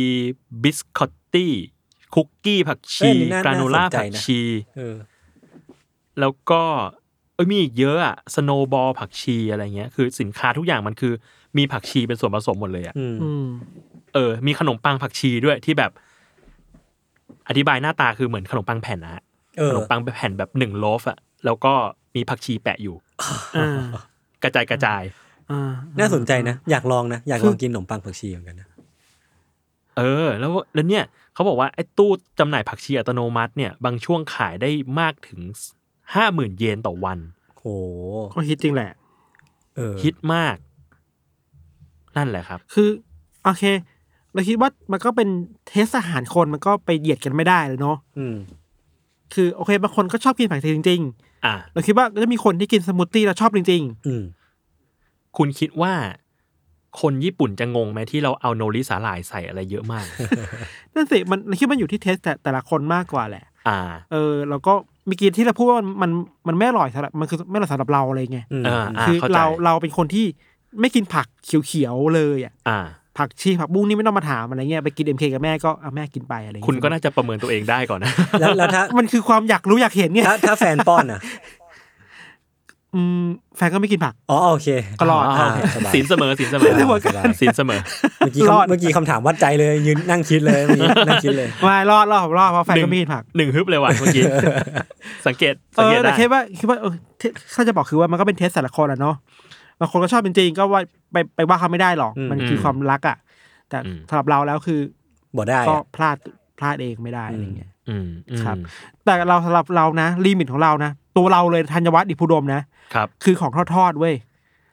[0.62, 1.52] biscotti
[2.14, 4.40] คุกกี้ผักเอ้ชียอันนี้น่ากราโนล่าน่าสนใจผักนะชี
[4.76, 4.96] เออ
[6.20, 6.62] แล้วก็
[7.34, 11.12] เอ้ยมีอีกเยอะอะ snowball ผักชีอะไรเงี้ย คือสินค้าทุกอย่างมันคือ
[11.56, 13.46] มีผักชีเป็นส่วนผสมหมดเลยอะอืมอืม
[14.14, 15.90] เออ มีขนมปังผักชีด้วยที่แบบ
[17.48, 19.22] อธิบายหน้าตาคือเหมือนขนมปังแผ่นนะฮะ
[19.58, 21.72] เออขนมปังแผ่นแบบหนึ่งโลฟอะแล้วก็
[22.14, 22.96] มีผักชีแปะอยู่
[23.56, 23.80] อ่า
[24.42, 25.02] กระจายกระจาย
[25.50, 28.68] อ่าน่าสนใจนะ อยากลองนะ อยากลองกินขนมปังผักชีเหมือนกันนะ
[29.98, 35.40] เออ แล้วแล้วเนี่ยเขาบอกว่าไอ้ตู้จำหน่ายผักชีอัตโนมัติเนี่ย บางช่วงขายได้มากถึง
[36.14, 37.18] ห้าหมื่นเยนต่อวัน
[37.58, 37.64] โห
[38.34, 38.90] ก็ฮิตจริงแหละ
[39.76, 40.56] เออฮิตมาก
[42.16, 42.88] นั่นแหละครับ คือ
[43.44, 43.64] โอเค
[44.34, 45.28] เราคิดว่ามันก็เป็น
[45.68, 48.36] taste อาหารคนมันก็ไปเหยียดกันไม่ได้เลยเนาะอืม
[49.34, 51.00] คือโอเคบางคนก็ชอบกินผักชีจริง
[51.44, 54.22] อะๆเราคิดว่าก็จะมีคนที่กินสมูทตี้แล้วชอบจริง อืม
[55.36, 55.92] คุณคิดว่า
[57.00, 60.06] คนญี่ปุ่นจะงงไหมที่เราเอาโนริสาหร่ายใส่อะไรเยอะมาก
[60.50, 63.78] ๆ นั่นสิมันเราคิดว่ามันอยู่ที่ taste แต่แต่ละคนมากกว่าแหละ อ่า
[64.12, 64.72] เออแล้วก็
[65.06, 66.10] เมื่อกี้ที่เราพูดว่ามันมัน
[66.48, 70.26] มันไม่อร่อยสำหรับมันคือไม่อร่อยสำหรับเราอะไรเงี้ยอืมอ่าอ่าคือเข้าใจ เราเราเป็นคนที่
[70.80, 72.80] ไม่กินผักเขียวๆเลยอะ อ่า
[73.18, 81.20] ผักชีผักบุ้งนี่ไม่ต้องมาถามอะไรเงี้ยไปกินเอ็มเคกับแม่ก็เอาแม่กินไปอะไรเงี้ยคุณก็น่าจะประเมินตัวเองได้ก่อนนะ แล้วแล้วถ้ามันคือความอยากรู้อยากเห็นเนี่ยถ้าถ้าแฟนป้อนอะ
[82.94, 83.24] อืม
[83.56, 84.68] แฟนก็ไม่กินผัก อ๋อโอเค
[85.00, 87.80] ก็รอดอ่าโอเคสบายสินเสมอสินเสมอไม่เหมือนกันสินเสมอ
[88.18, 94.22] เมื่อกี้รอดคำเมื่อกี้คำถามวัดใจเลยยืนนั่งคิดเลยเมื่อกี้นั่งคิดเลยไม่รอดรอดผมรอดเพราะแฟนก็ไม่กินผักหนึ่งฮึบเลยว่ะเมื่อกี้
[95.26, 97.22] สังเกตเอสังเกอตแต่ได้คิดว่าคิดว่าเออเท
[97.54, 99.16] ถ้าจะบอกคือว่ามันก็เป็น taste แต่ละคนแหละเนาะ
[99.82, 103.16] บางคนก็ชอบจริงๆก็ว่าไปไปว่าเขาไม่ได้หรอกอืมมันคือความรักอะ
[103.68, 104.80] แต่สำหรับเราแล้วคือ
[105.36, 106.16] บอกได้ก็อะพลาด
[106.58, 108.56] พลาดเองไม่ได้อะไรเงี้ยอืมอืมครับ
[109.04, 112.62] แต่เราสำหรับเรานะ limit ของเรานะตัวเราเลยธัญวัฒน์อิพุดมนะ
[112.94, 114.14] ครับ คือของทอดทอดๆเว้ย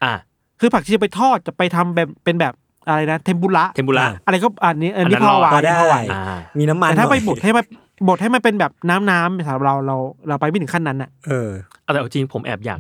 [0.04, 0.14] อะ
[0.60, 2.54] คือผักชีไปทอดจะไปทำแบบเป็นแบบ
[2.88, 7.66] อะไรนะเทมปุระเทมปุระอะไรก็อันนี้อันนี้อันนั้นพอไหวรอดได้พอไหวอ่ามีน้ำมันแต่ถ้าไปหน่อยบดให้มัน
[8.08, 9.96] บดให้มันเป็นแบบน้ำน้ำสำหรับเราเรา
[10.28, 11.50] เราไปไม่ถึงขั้นนั้นอะเออ
[11.84, 12.80] เอาแต่เอาจริงผมแอบอยาก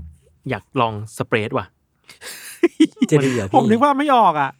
[0.49, 1.65] อยากลองสเปรดว่ะ
[3.11, 4.51] จะดีเหรอผมพี่นึกว่าไม่ออกอะ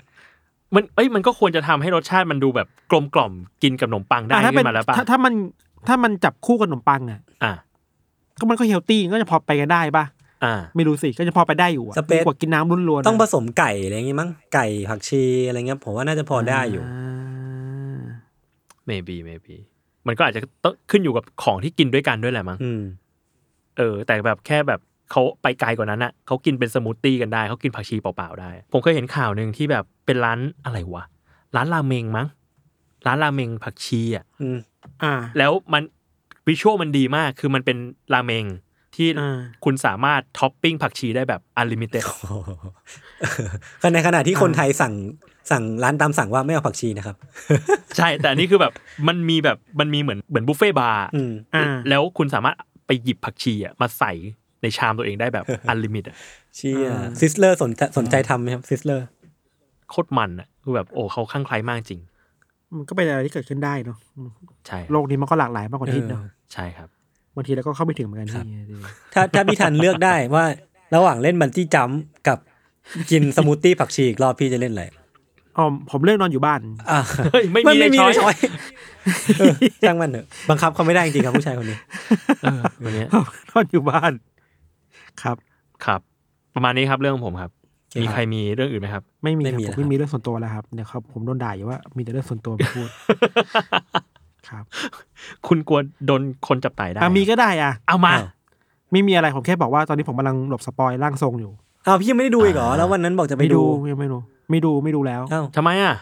[0.75, 3.33] มันเอ้ยมันก็ควรจะทำให้รสชาติมันดูแบบกลมกล่อม
[3.63, 5.33] กินกับขนมปังได้อะถ้าขึ้เป็นนมาแล้วป่ะถ้าถ้ามัน
[5.87, 7.53] ถ้ามันจับคู่กับขนมปังอะ อะ
[8.39, 10.05] ก็มันก็เฮลตี้ก็จะพอไปกันได้ป่ะ
[10.43, 16.89] อ่า ไม่รู้สิก็จะพอไปได้อยู่อะสเปซดีกว่ากินน้ำล้วนๆะต้องผสมไก่อะไรอย่างงี้มั้งไก่ผักชีอะไรเงี้ยผมว่าน่าจะพอได้อยู่า
[18.89, 19.55] maybe maybe
[20.07, 22.81] มันก็อาจจะต้องขึ้นอยู่กับของที่กินด้วยกันด้วยแหละมั้งอืม
[23.77, 24.79] เออ แต่แบบแค่แบบ
[25.11, 31.03] เขาไปไกลกว่านั้นอะเขากินเป็นสมูทตี้กันได้เขากินผักชีเปล่าๆได้ ผมเคยเห็นข่าวหนึ่งที่แบบเป็นร้านอะไรวะ
[31.55, 32.27] ร้านราเมงมั้ง
[33.07, 34.57] ร้านราเมงผักชีอะอืม
[35.03, 35.83] อ่า แล้วมัน
[36.47, 37.77] visual มันดีมากคือมันเป็น
[38.13, 38.47] ราเมงท
[38.95, 42.03] ที่อ่าคุณสามารถท็อปปิ้งผักชีได้แบบ unlimited
[43.81, 44.93] ก็ในขณะที่คนไทยสั่ง
[45.51, 47.15] สั่งร้านตามสั่งว่าไม่เอาผักชีนะครับ
[47.97, 48.73] ใช่ แต่อันนี้คือแบบ
[49.07, 52.55] มันมีแบบมันมีเหมือนเหมือนบุฟเฟต์บาร์อืมอ่าแล้วคุณสามารถ
[52.87, 54.11] ไปหยิบผักชีอะมาใส่
[54.61, 56.15] ในชามตัวเองได้แบบ unlimit อะ
[56.55, 59.05] เชี่ยอ่าซิสเลอร์สนใจสนใจทำไหมครับซิสเลอร์
[59.89, 62.01] โคตรมันอะคือแบบโอ้เขาข้างใครมากจริง
[62.77, 63.97] มันก็เป็นอะไรที่เกิดขึ้นได้เนาะ
[64.67, 66.21] ใช่โลกนี้มันก็หลากหลายมากกว่าที่เนาะ
[66.53, 66.89] ใช่ครับ
[67.35, 68.43] บางทีเราก็เข้าไม่ถึงเหมือนกันที่
[69.13, 70.45] ถ้าถ้าพี่ทันเลือกได้ว่า
[70.95, 72.37] ระหว่างเล่นบันจี้จัมป์กับ
[73.11, 74.85] กินสมูทตี้ผักชีอีกรอบพี่จะเล่นอะไร
[75.57, 76.59] อ๋อผมเลือกนอนอยู่บ้าน
[76.91, 76.99] อ่า
[77.31, 78.35] เฮ้ยไม่มันมีไม่มีช้ในอยช้อย
[79.39, 79.53] เออ
[79.87, 81.77] ช่างมันเถอะบังคับเขาไม่ได้จริงๆครับผู้ชายคนนี้
[82.41, 83.05] เออวันนี้
[83.51, 84.11] นอนอยู่บ้าน
[85.21, 85.37] ครับ
[85.85, 86.01] ครับ
[86.55, 87.51] ประมาณนี้ครับเรื่องของผมครับ
[87.91, 92.89] โอเคมีครับใครมีเรื่องอื่นไหมครับ ไม่มีไม่ครับมีผมแล้วไม่มีเรื่องส่วนตัวแล้วครับเนี่ยครับ ผมโดนด่าอยู่ว่า มีแต่เรื่องส่วนตัวมาพูด
[94.49, 94.63] ครับ
[95.47, 98.27] คุณกลัวโดนคนจับไต่ได้อะมีก็ได้อะ เอามาอ้าว
[98.91, 101.51] ไม่มีอะไรผมแค่บอกว่าตอนนี้ผมกำลังหลบ spoil ร่างทรงอยู่
[101.87, 104.17] อ้าวพี่ยังไม่ได้ดูอีกเหรอแล้ววันนั้นบอกจะไปไม่ดูดูยังไม่ดู
[104.51, 105.95] ไม่ดูไม่ดูแล้วอ้าวทำไมอะ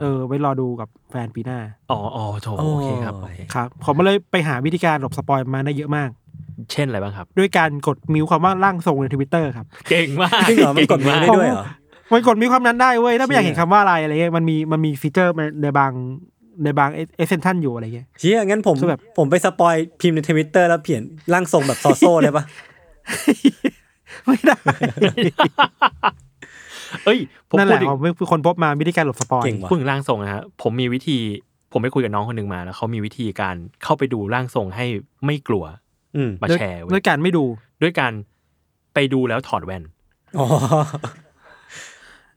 [0.00, 1.58] เออไว้รอดูกับแฟนปีหน้า
[1.90, 6.08] อ๋ออ๋อโถโอ้โอเคครับโอเคครับ ผมมาเลยไปหาวิธีการหลบ spoil มาได้เยอะมาก
[6.72, 11.64] เช่นอะไรบ้างครับ ด้วยการกด mute คำว่าร่างทรงในทวิตเตอร์ครับ เก่งมากจริงเหรอมันกดเงมือได้ด้วยเหรอ
[12.12, 15.92] มันกด mute คำนั้นได้เว้ยถ้าไม่อยากเชี่เห็ยนคำว่าอะไรอะไรเงี้ยมันมีมันมี featureในบาง
[16.64, 21.02] ในบางเอเซนทันอยู่อะไรเงี้ยเชี่ยงั้นผมคือแบบผมไปสปอยพิมพ์ในทวิตเตอร์แล้วเปลี่ยน
[21.32, 22.44] ร่างทรงแบบซอโซ่ได้ปะ
[24.24, 24.56] ไม่ได้
[27.04, 27.18] เอ้ย
[27.50, 31.18] ผมนั่นแหพูดละถึงผมเป็นคนพบมาวิธีการหลบสปอยเก่งว่ะพูดถึงร่างทรงนะฮะผมมีวิธี
[31.72, 34.86] ผมไปคุยกับน้องคนหนึ่งมาแล้วเขามีวิธีการเข้าไปดูร่างทรงให้
[35.26, 35.87] ไม่กลัวอื
[36.28, 37.44] มมาด้วยแชร์ด้เว้วยยการไม่ดู
[37.82, 38.12] ด้วยการ
[38.94, 39.82] ไปดูแล้วถอดแว่น
[40.38, 40.46] อ๋อ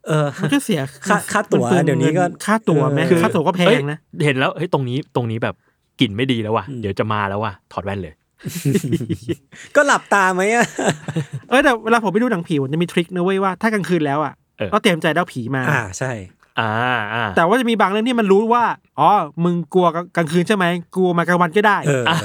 [0.07, 5.55] เออมันก็เสียค่าค่าตั๋วมันปลืองเดี๋ยวนี้ก็ค่าตั๋วไหมเออค่าตั๋วก็แพเอ้ยงนะเห็นแล้วเฮ้ยตรงนี้ตรงนี้แบบ
[5.99, 8.13] กลิ่นไม่ดีแล้วว่ะอืมเดี๋ยวจะมาแล้วว่ะถอดแว่นเลย
[9.75, 10.65] ก็หลับตาไหมอะ
[11.49, 16.11] เออแต่เวลาผมไปดูหนังผีมันจะมีทริคนะเว้ยว่าถ้ากลางคืนแล้วอะเออก็เตรียมใจได้ผีมา อ่าใช่
[16.59, 16.71] อ่า
[17.13, 18.63] อ่าแต่ว่าจะมีบางเรื่องที่มันรู้ว่า
[18.99, 19.09] อ๋อ
[19.43, 20.65] มึงกลัวกลางคืนใช่ไหม
[20.95, 22.17] กลัวมากลางวันก็ได้เอออ่า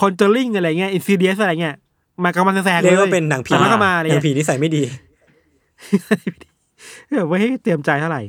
[0.00, 1.76] คอนเจอริงอะไรเงี้ยอินซิเดียสอะไรเงี้ย
[2.24, 4.82] มากลางวันแสงๆเรียกเลว่าเป็นหนังผีแต่มันก็มาอะไรหนังเงี้ยผีนิสัยไม่ดี
[7.08, 8.22] เออไว้ให้เตรียมใจเท่าไหร่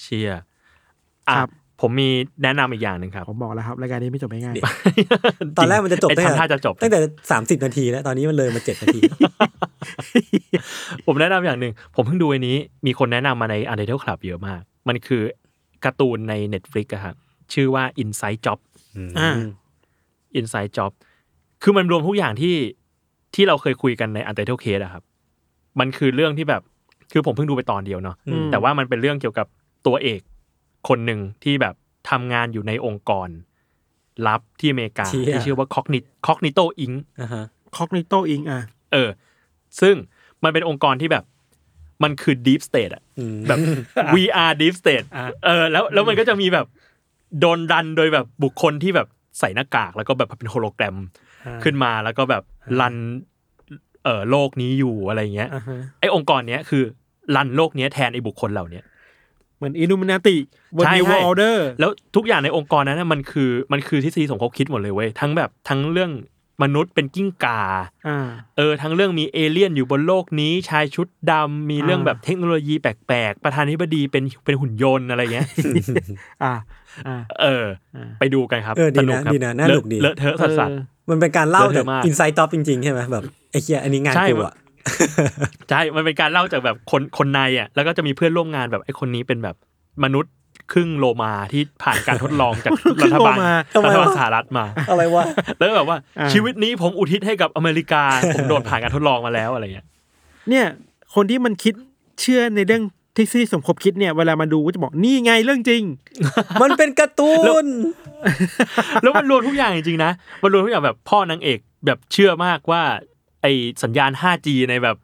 [0.00, 1.48] เชียอะครับ
[1.80, 2.08] ผมมี
[2.42, 4.54] แนะนำอีกอย่างหนึ่งครับ ผมบอกแล้วครับรายการนี้ไม่จบง่าย
[5.58, 6.98] ตอนแรกมันจะจบไอ้ตั้งแต่ทำท่าจะจบตั้งแต่
[7.30, 9.00] สามสิบนาทีแล้ว ตอนนี้มันเลยมาเจ็ดนาที
[11.06, 12.56] ผมแนะนำอย่างหนึ่ง ผมเพิ่งดูอันนี้
[12.86, 15.22] มีคนแนะนำมาใน u n d e r t a l e Club เยอะมาก มันคือ
[15.84, 17.14] การ์ตูนใน Netflix อะครับ
[17.52, 18.58] ชื่อว่า Inside Job
[19.18, 19.30] อ่า
[20.38, 20.92] Inside Job
[21.62, 22.56] คือมันรวมทุกอย่างที่
[23.34, 25.02] ที่เราเคยคุยกันใน u n d e r t a l e Case อะครับ
[25.80, 26.62] มันคือเรื่องที่แบบ
[27.12, 29.46] คือผมเพิ่งดูไปตอนเดียวเนาะอืมแต่ว่ามันเป็นเรื่องเกี่ยวกับ
[29.86, 30.20] ตัวเอก
[30.88, 31.74] คนหนึ่งที่แบบ
[32.10, 33.28] ทำงานอยู่ในองค์กร
[34.26, 36.94] ลับที่อเมริกาเชี่ยที่ชื่อว่า Cognit Cognito Inc.
[37.20, 37.44] อ่าฮะ
[37.76, 38.60] คอกนิโตอิงอะ
[38.92, 39.10] เออ
[39.80, 39.94] ซึ่ง
[40.44, 41.24] มันเป็นองค์กรที่แบบ
[42.02, 43.58] มันคือ deep state อะอืมแบบ
[44.14, 46.66] VR deep state อะเออแล้วแล้วมันก็จะมีแบบ
[47.40, 49.08] โดนดันโดยแบบบุคคลที่แบบ
[49.38, 50.96] ใส่หน้ากากแล้วก็แบบเป็นโฮโลแกรม
[51.64, 52.42] ขึ้นมาแล้วก็แบบ
[52.80, 52.96] run
[54.04, 56.82] เออโลกนี้อยู่อะไรเงี้ยอ่าฮะไอ้องค์กรเนี้ยคือ
[57.36, 58.84] run โลกเนี้ยแทนไอ้บุคคลเหล่าเนี้ย
[59.56, 60.36] เหมือนอิลูมินาติ
[60.76, 66.10] บนใช่ new ใช่ออเดอร์แล้วทุกอย่างในองค์กรนั้นนะมันคือมันคือทฤษฎีสมคบคิดหมดเลยเว้ยทั้งแบบทั้งเรื่อง
[66.62, 67.60] มนุษย์เป็นกิ้งก่า
[68.08, 68.18] อ่า
[68.56, 75.48] เออ ทั้งเรื่องมีเอเลี่ยนอยู่บนโลกนี้ ชายชุดดำมีเรื่องอ่าแบบเทคโนโลยีแปลกๆ ประธานาธิบดีเป็นเป็นหุ่นยนต์อะไรเงี้ย
[76.44, 76.54] อ่า
[77.06, 77.64] อ่าเออ
[77.96, 80.80] อ่าไปดูกันครับเออดีสนะครับดีนะน่าเลหนุอะกดีเลอะเทอะสัสเออ
[81.10, 89.56] มันเป็นการเล่าเยอะจากมาก Inside Job จริงๆ ใช่ไหมแบบไอ้เหี้ยอันนี้งานใช่กูอะๆใช่ มันเป็นการเล่าจากแบบคนคนในอะ แล้วก็จะมีเพื่อนร่วมงานแบบไอ้คนนี้เป็นแบบ
[90.04, 90.32] มนุษย์
[90.72, 93.52] ครึ่งโลมาที่ผ่านการทดลองจากรัฐบาลโลมา
[93.84, 95.24] รัฐบาลสหรัฐมา อะไรวะ
[95.58, 98.02] แล้วก็แบบว่าอ่าชีวิตนี้ผมอุทิศให้กับอเมริกา
[98.34, 99.86] ผมโดนผ่านการทดลองมาแล้วอะไรเงี้ย
[100.48, 100.66] เนี่ย
[101.14, 101.74] คนที่มันคิด
[102.20, 102.82] เชื่อในเรื่อง
[103.16, 105.82] ทฤษฎีสมคบคิดเนี่ยเวลามาดูก็จะบอกนี่ไงเรื่องจริง
[106.62, 107.32] มันเป็นการ์ตู
[107.64, 107.66] น
[109.02, 110.12] แล้วมันรวมทุกอย่างจริงๆนะ
[110.42, 112.82] มันรวมทุกอย่างแบบพ่อนางเอกแบบเชื่อมากว่า
[113.44, 113.50] ไอ
[113.84, 114.96] สัญญาณ 5G ในแบบ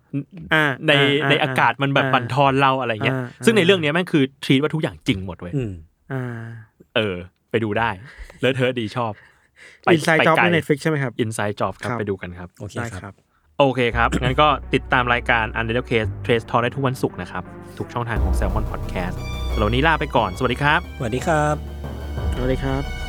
[0.55, 5.73] อ่าในอ่าในอากาศมันแบบอ่าบั่นทอนเราอะไรเงี้ยอ่าซึ่งในเรื่องเนี้ยแม่งคือ treat ว่าทุกอย่างจริงหมดเว้ยอืม
[6.13, 6.23] อ่า
[6.97, 7.17] เออ
[7.51, 7.91] ไปดูได้
[8.41, 9.13] เลอะเทอะดีชอบ
[9.93, 13.15] Inside Job ใน Net flix ใช่ไหมครับ Inside Job ครับครับไปดูกันครับ โอเคได้คครับ
[13.59, 17.43] โอเคครับ งั้นก็ติดตามรายการ u n d e r t a l e Case Trace Talk ได้ทุกวันศุกร์นะครับ
[17.79, 19.15] ทุกช่องทางของ Salmon Podcast
[19.53, 21.55] สำหรับวันนี้ลาไปก่อน สวัสดีครับ สวัสดีครับ
[22.35, 23.00] สวัสดีครับ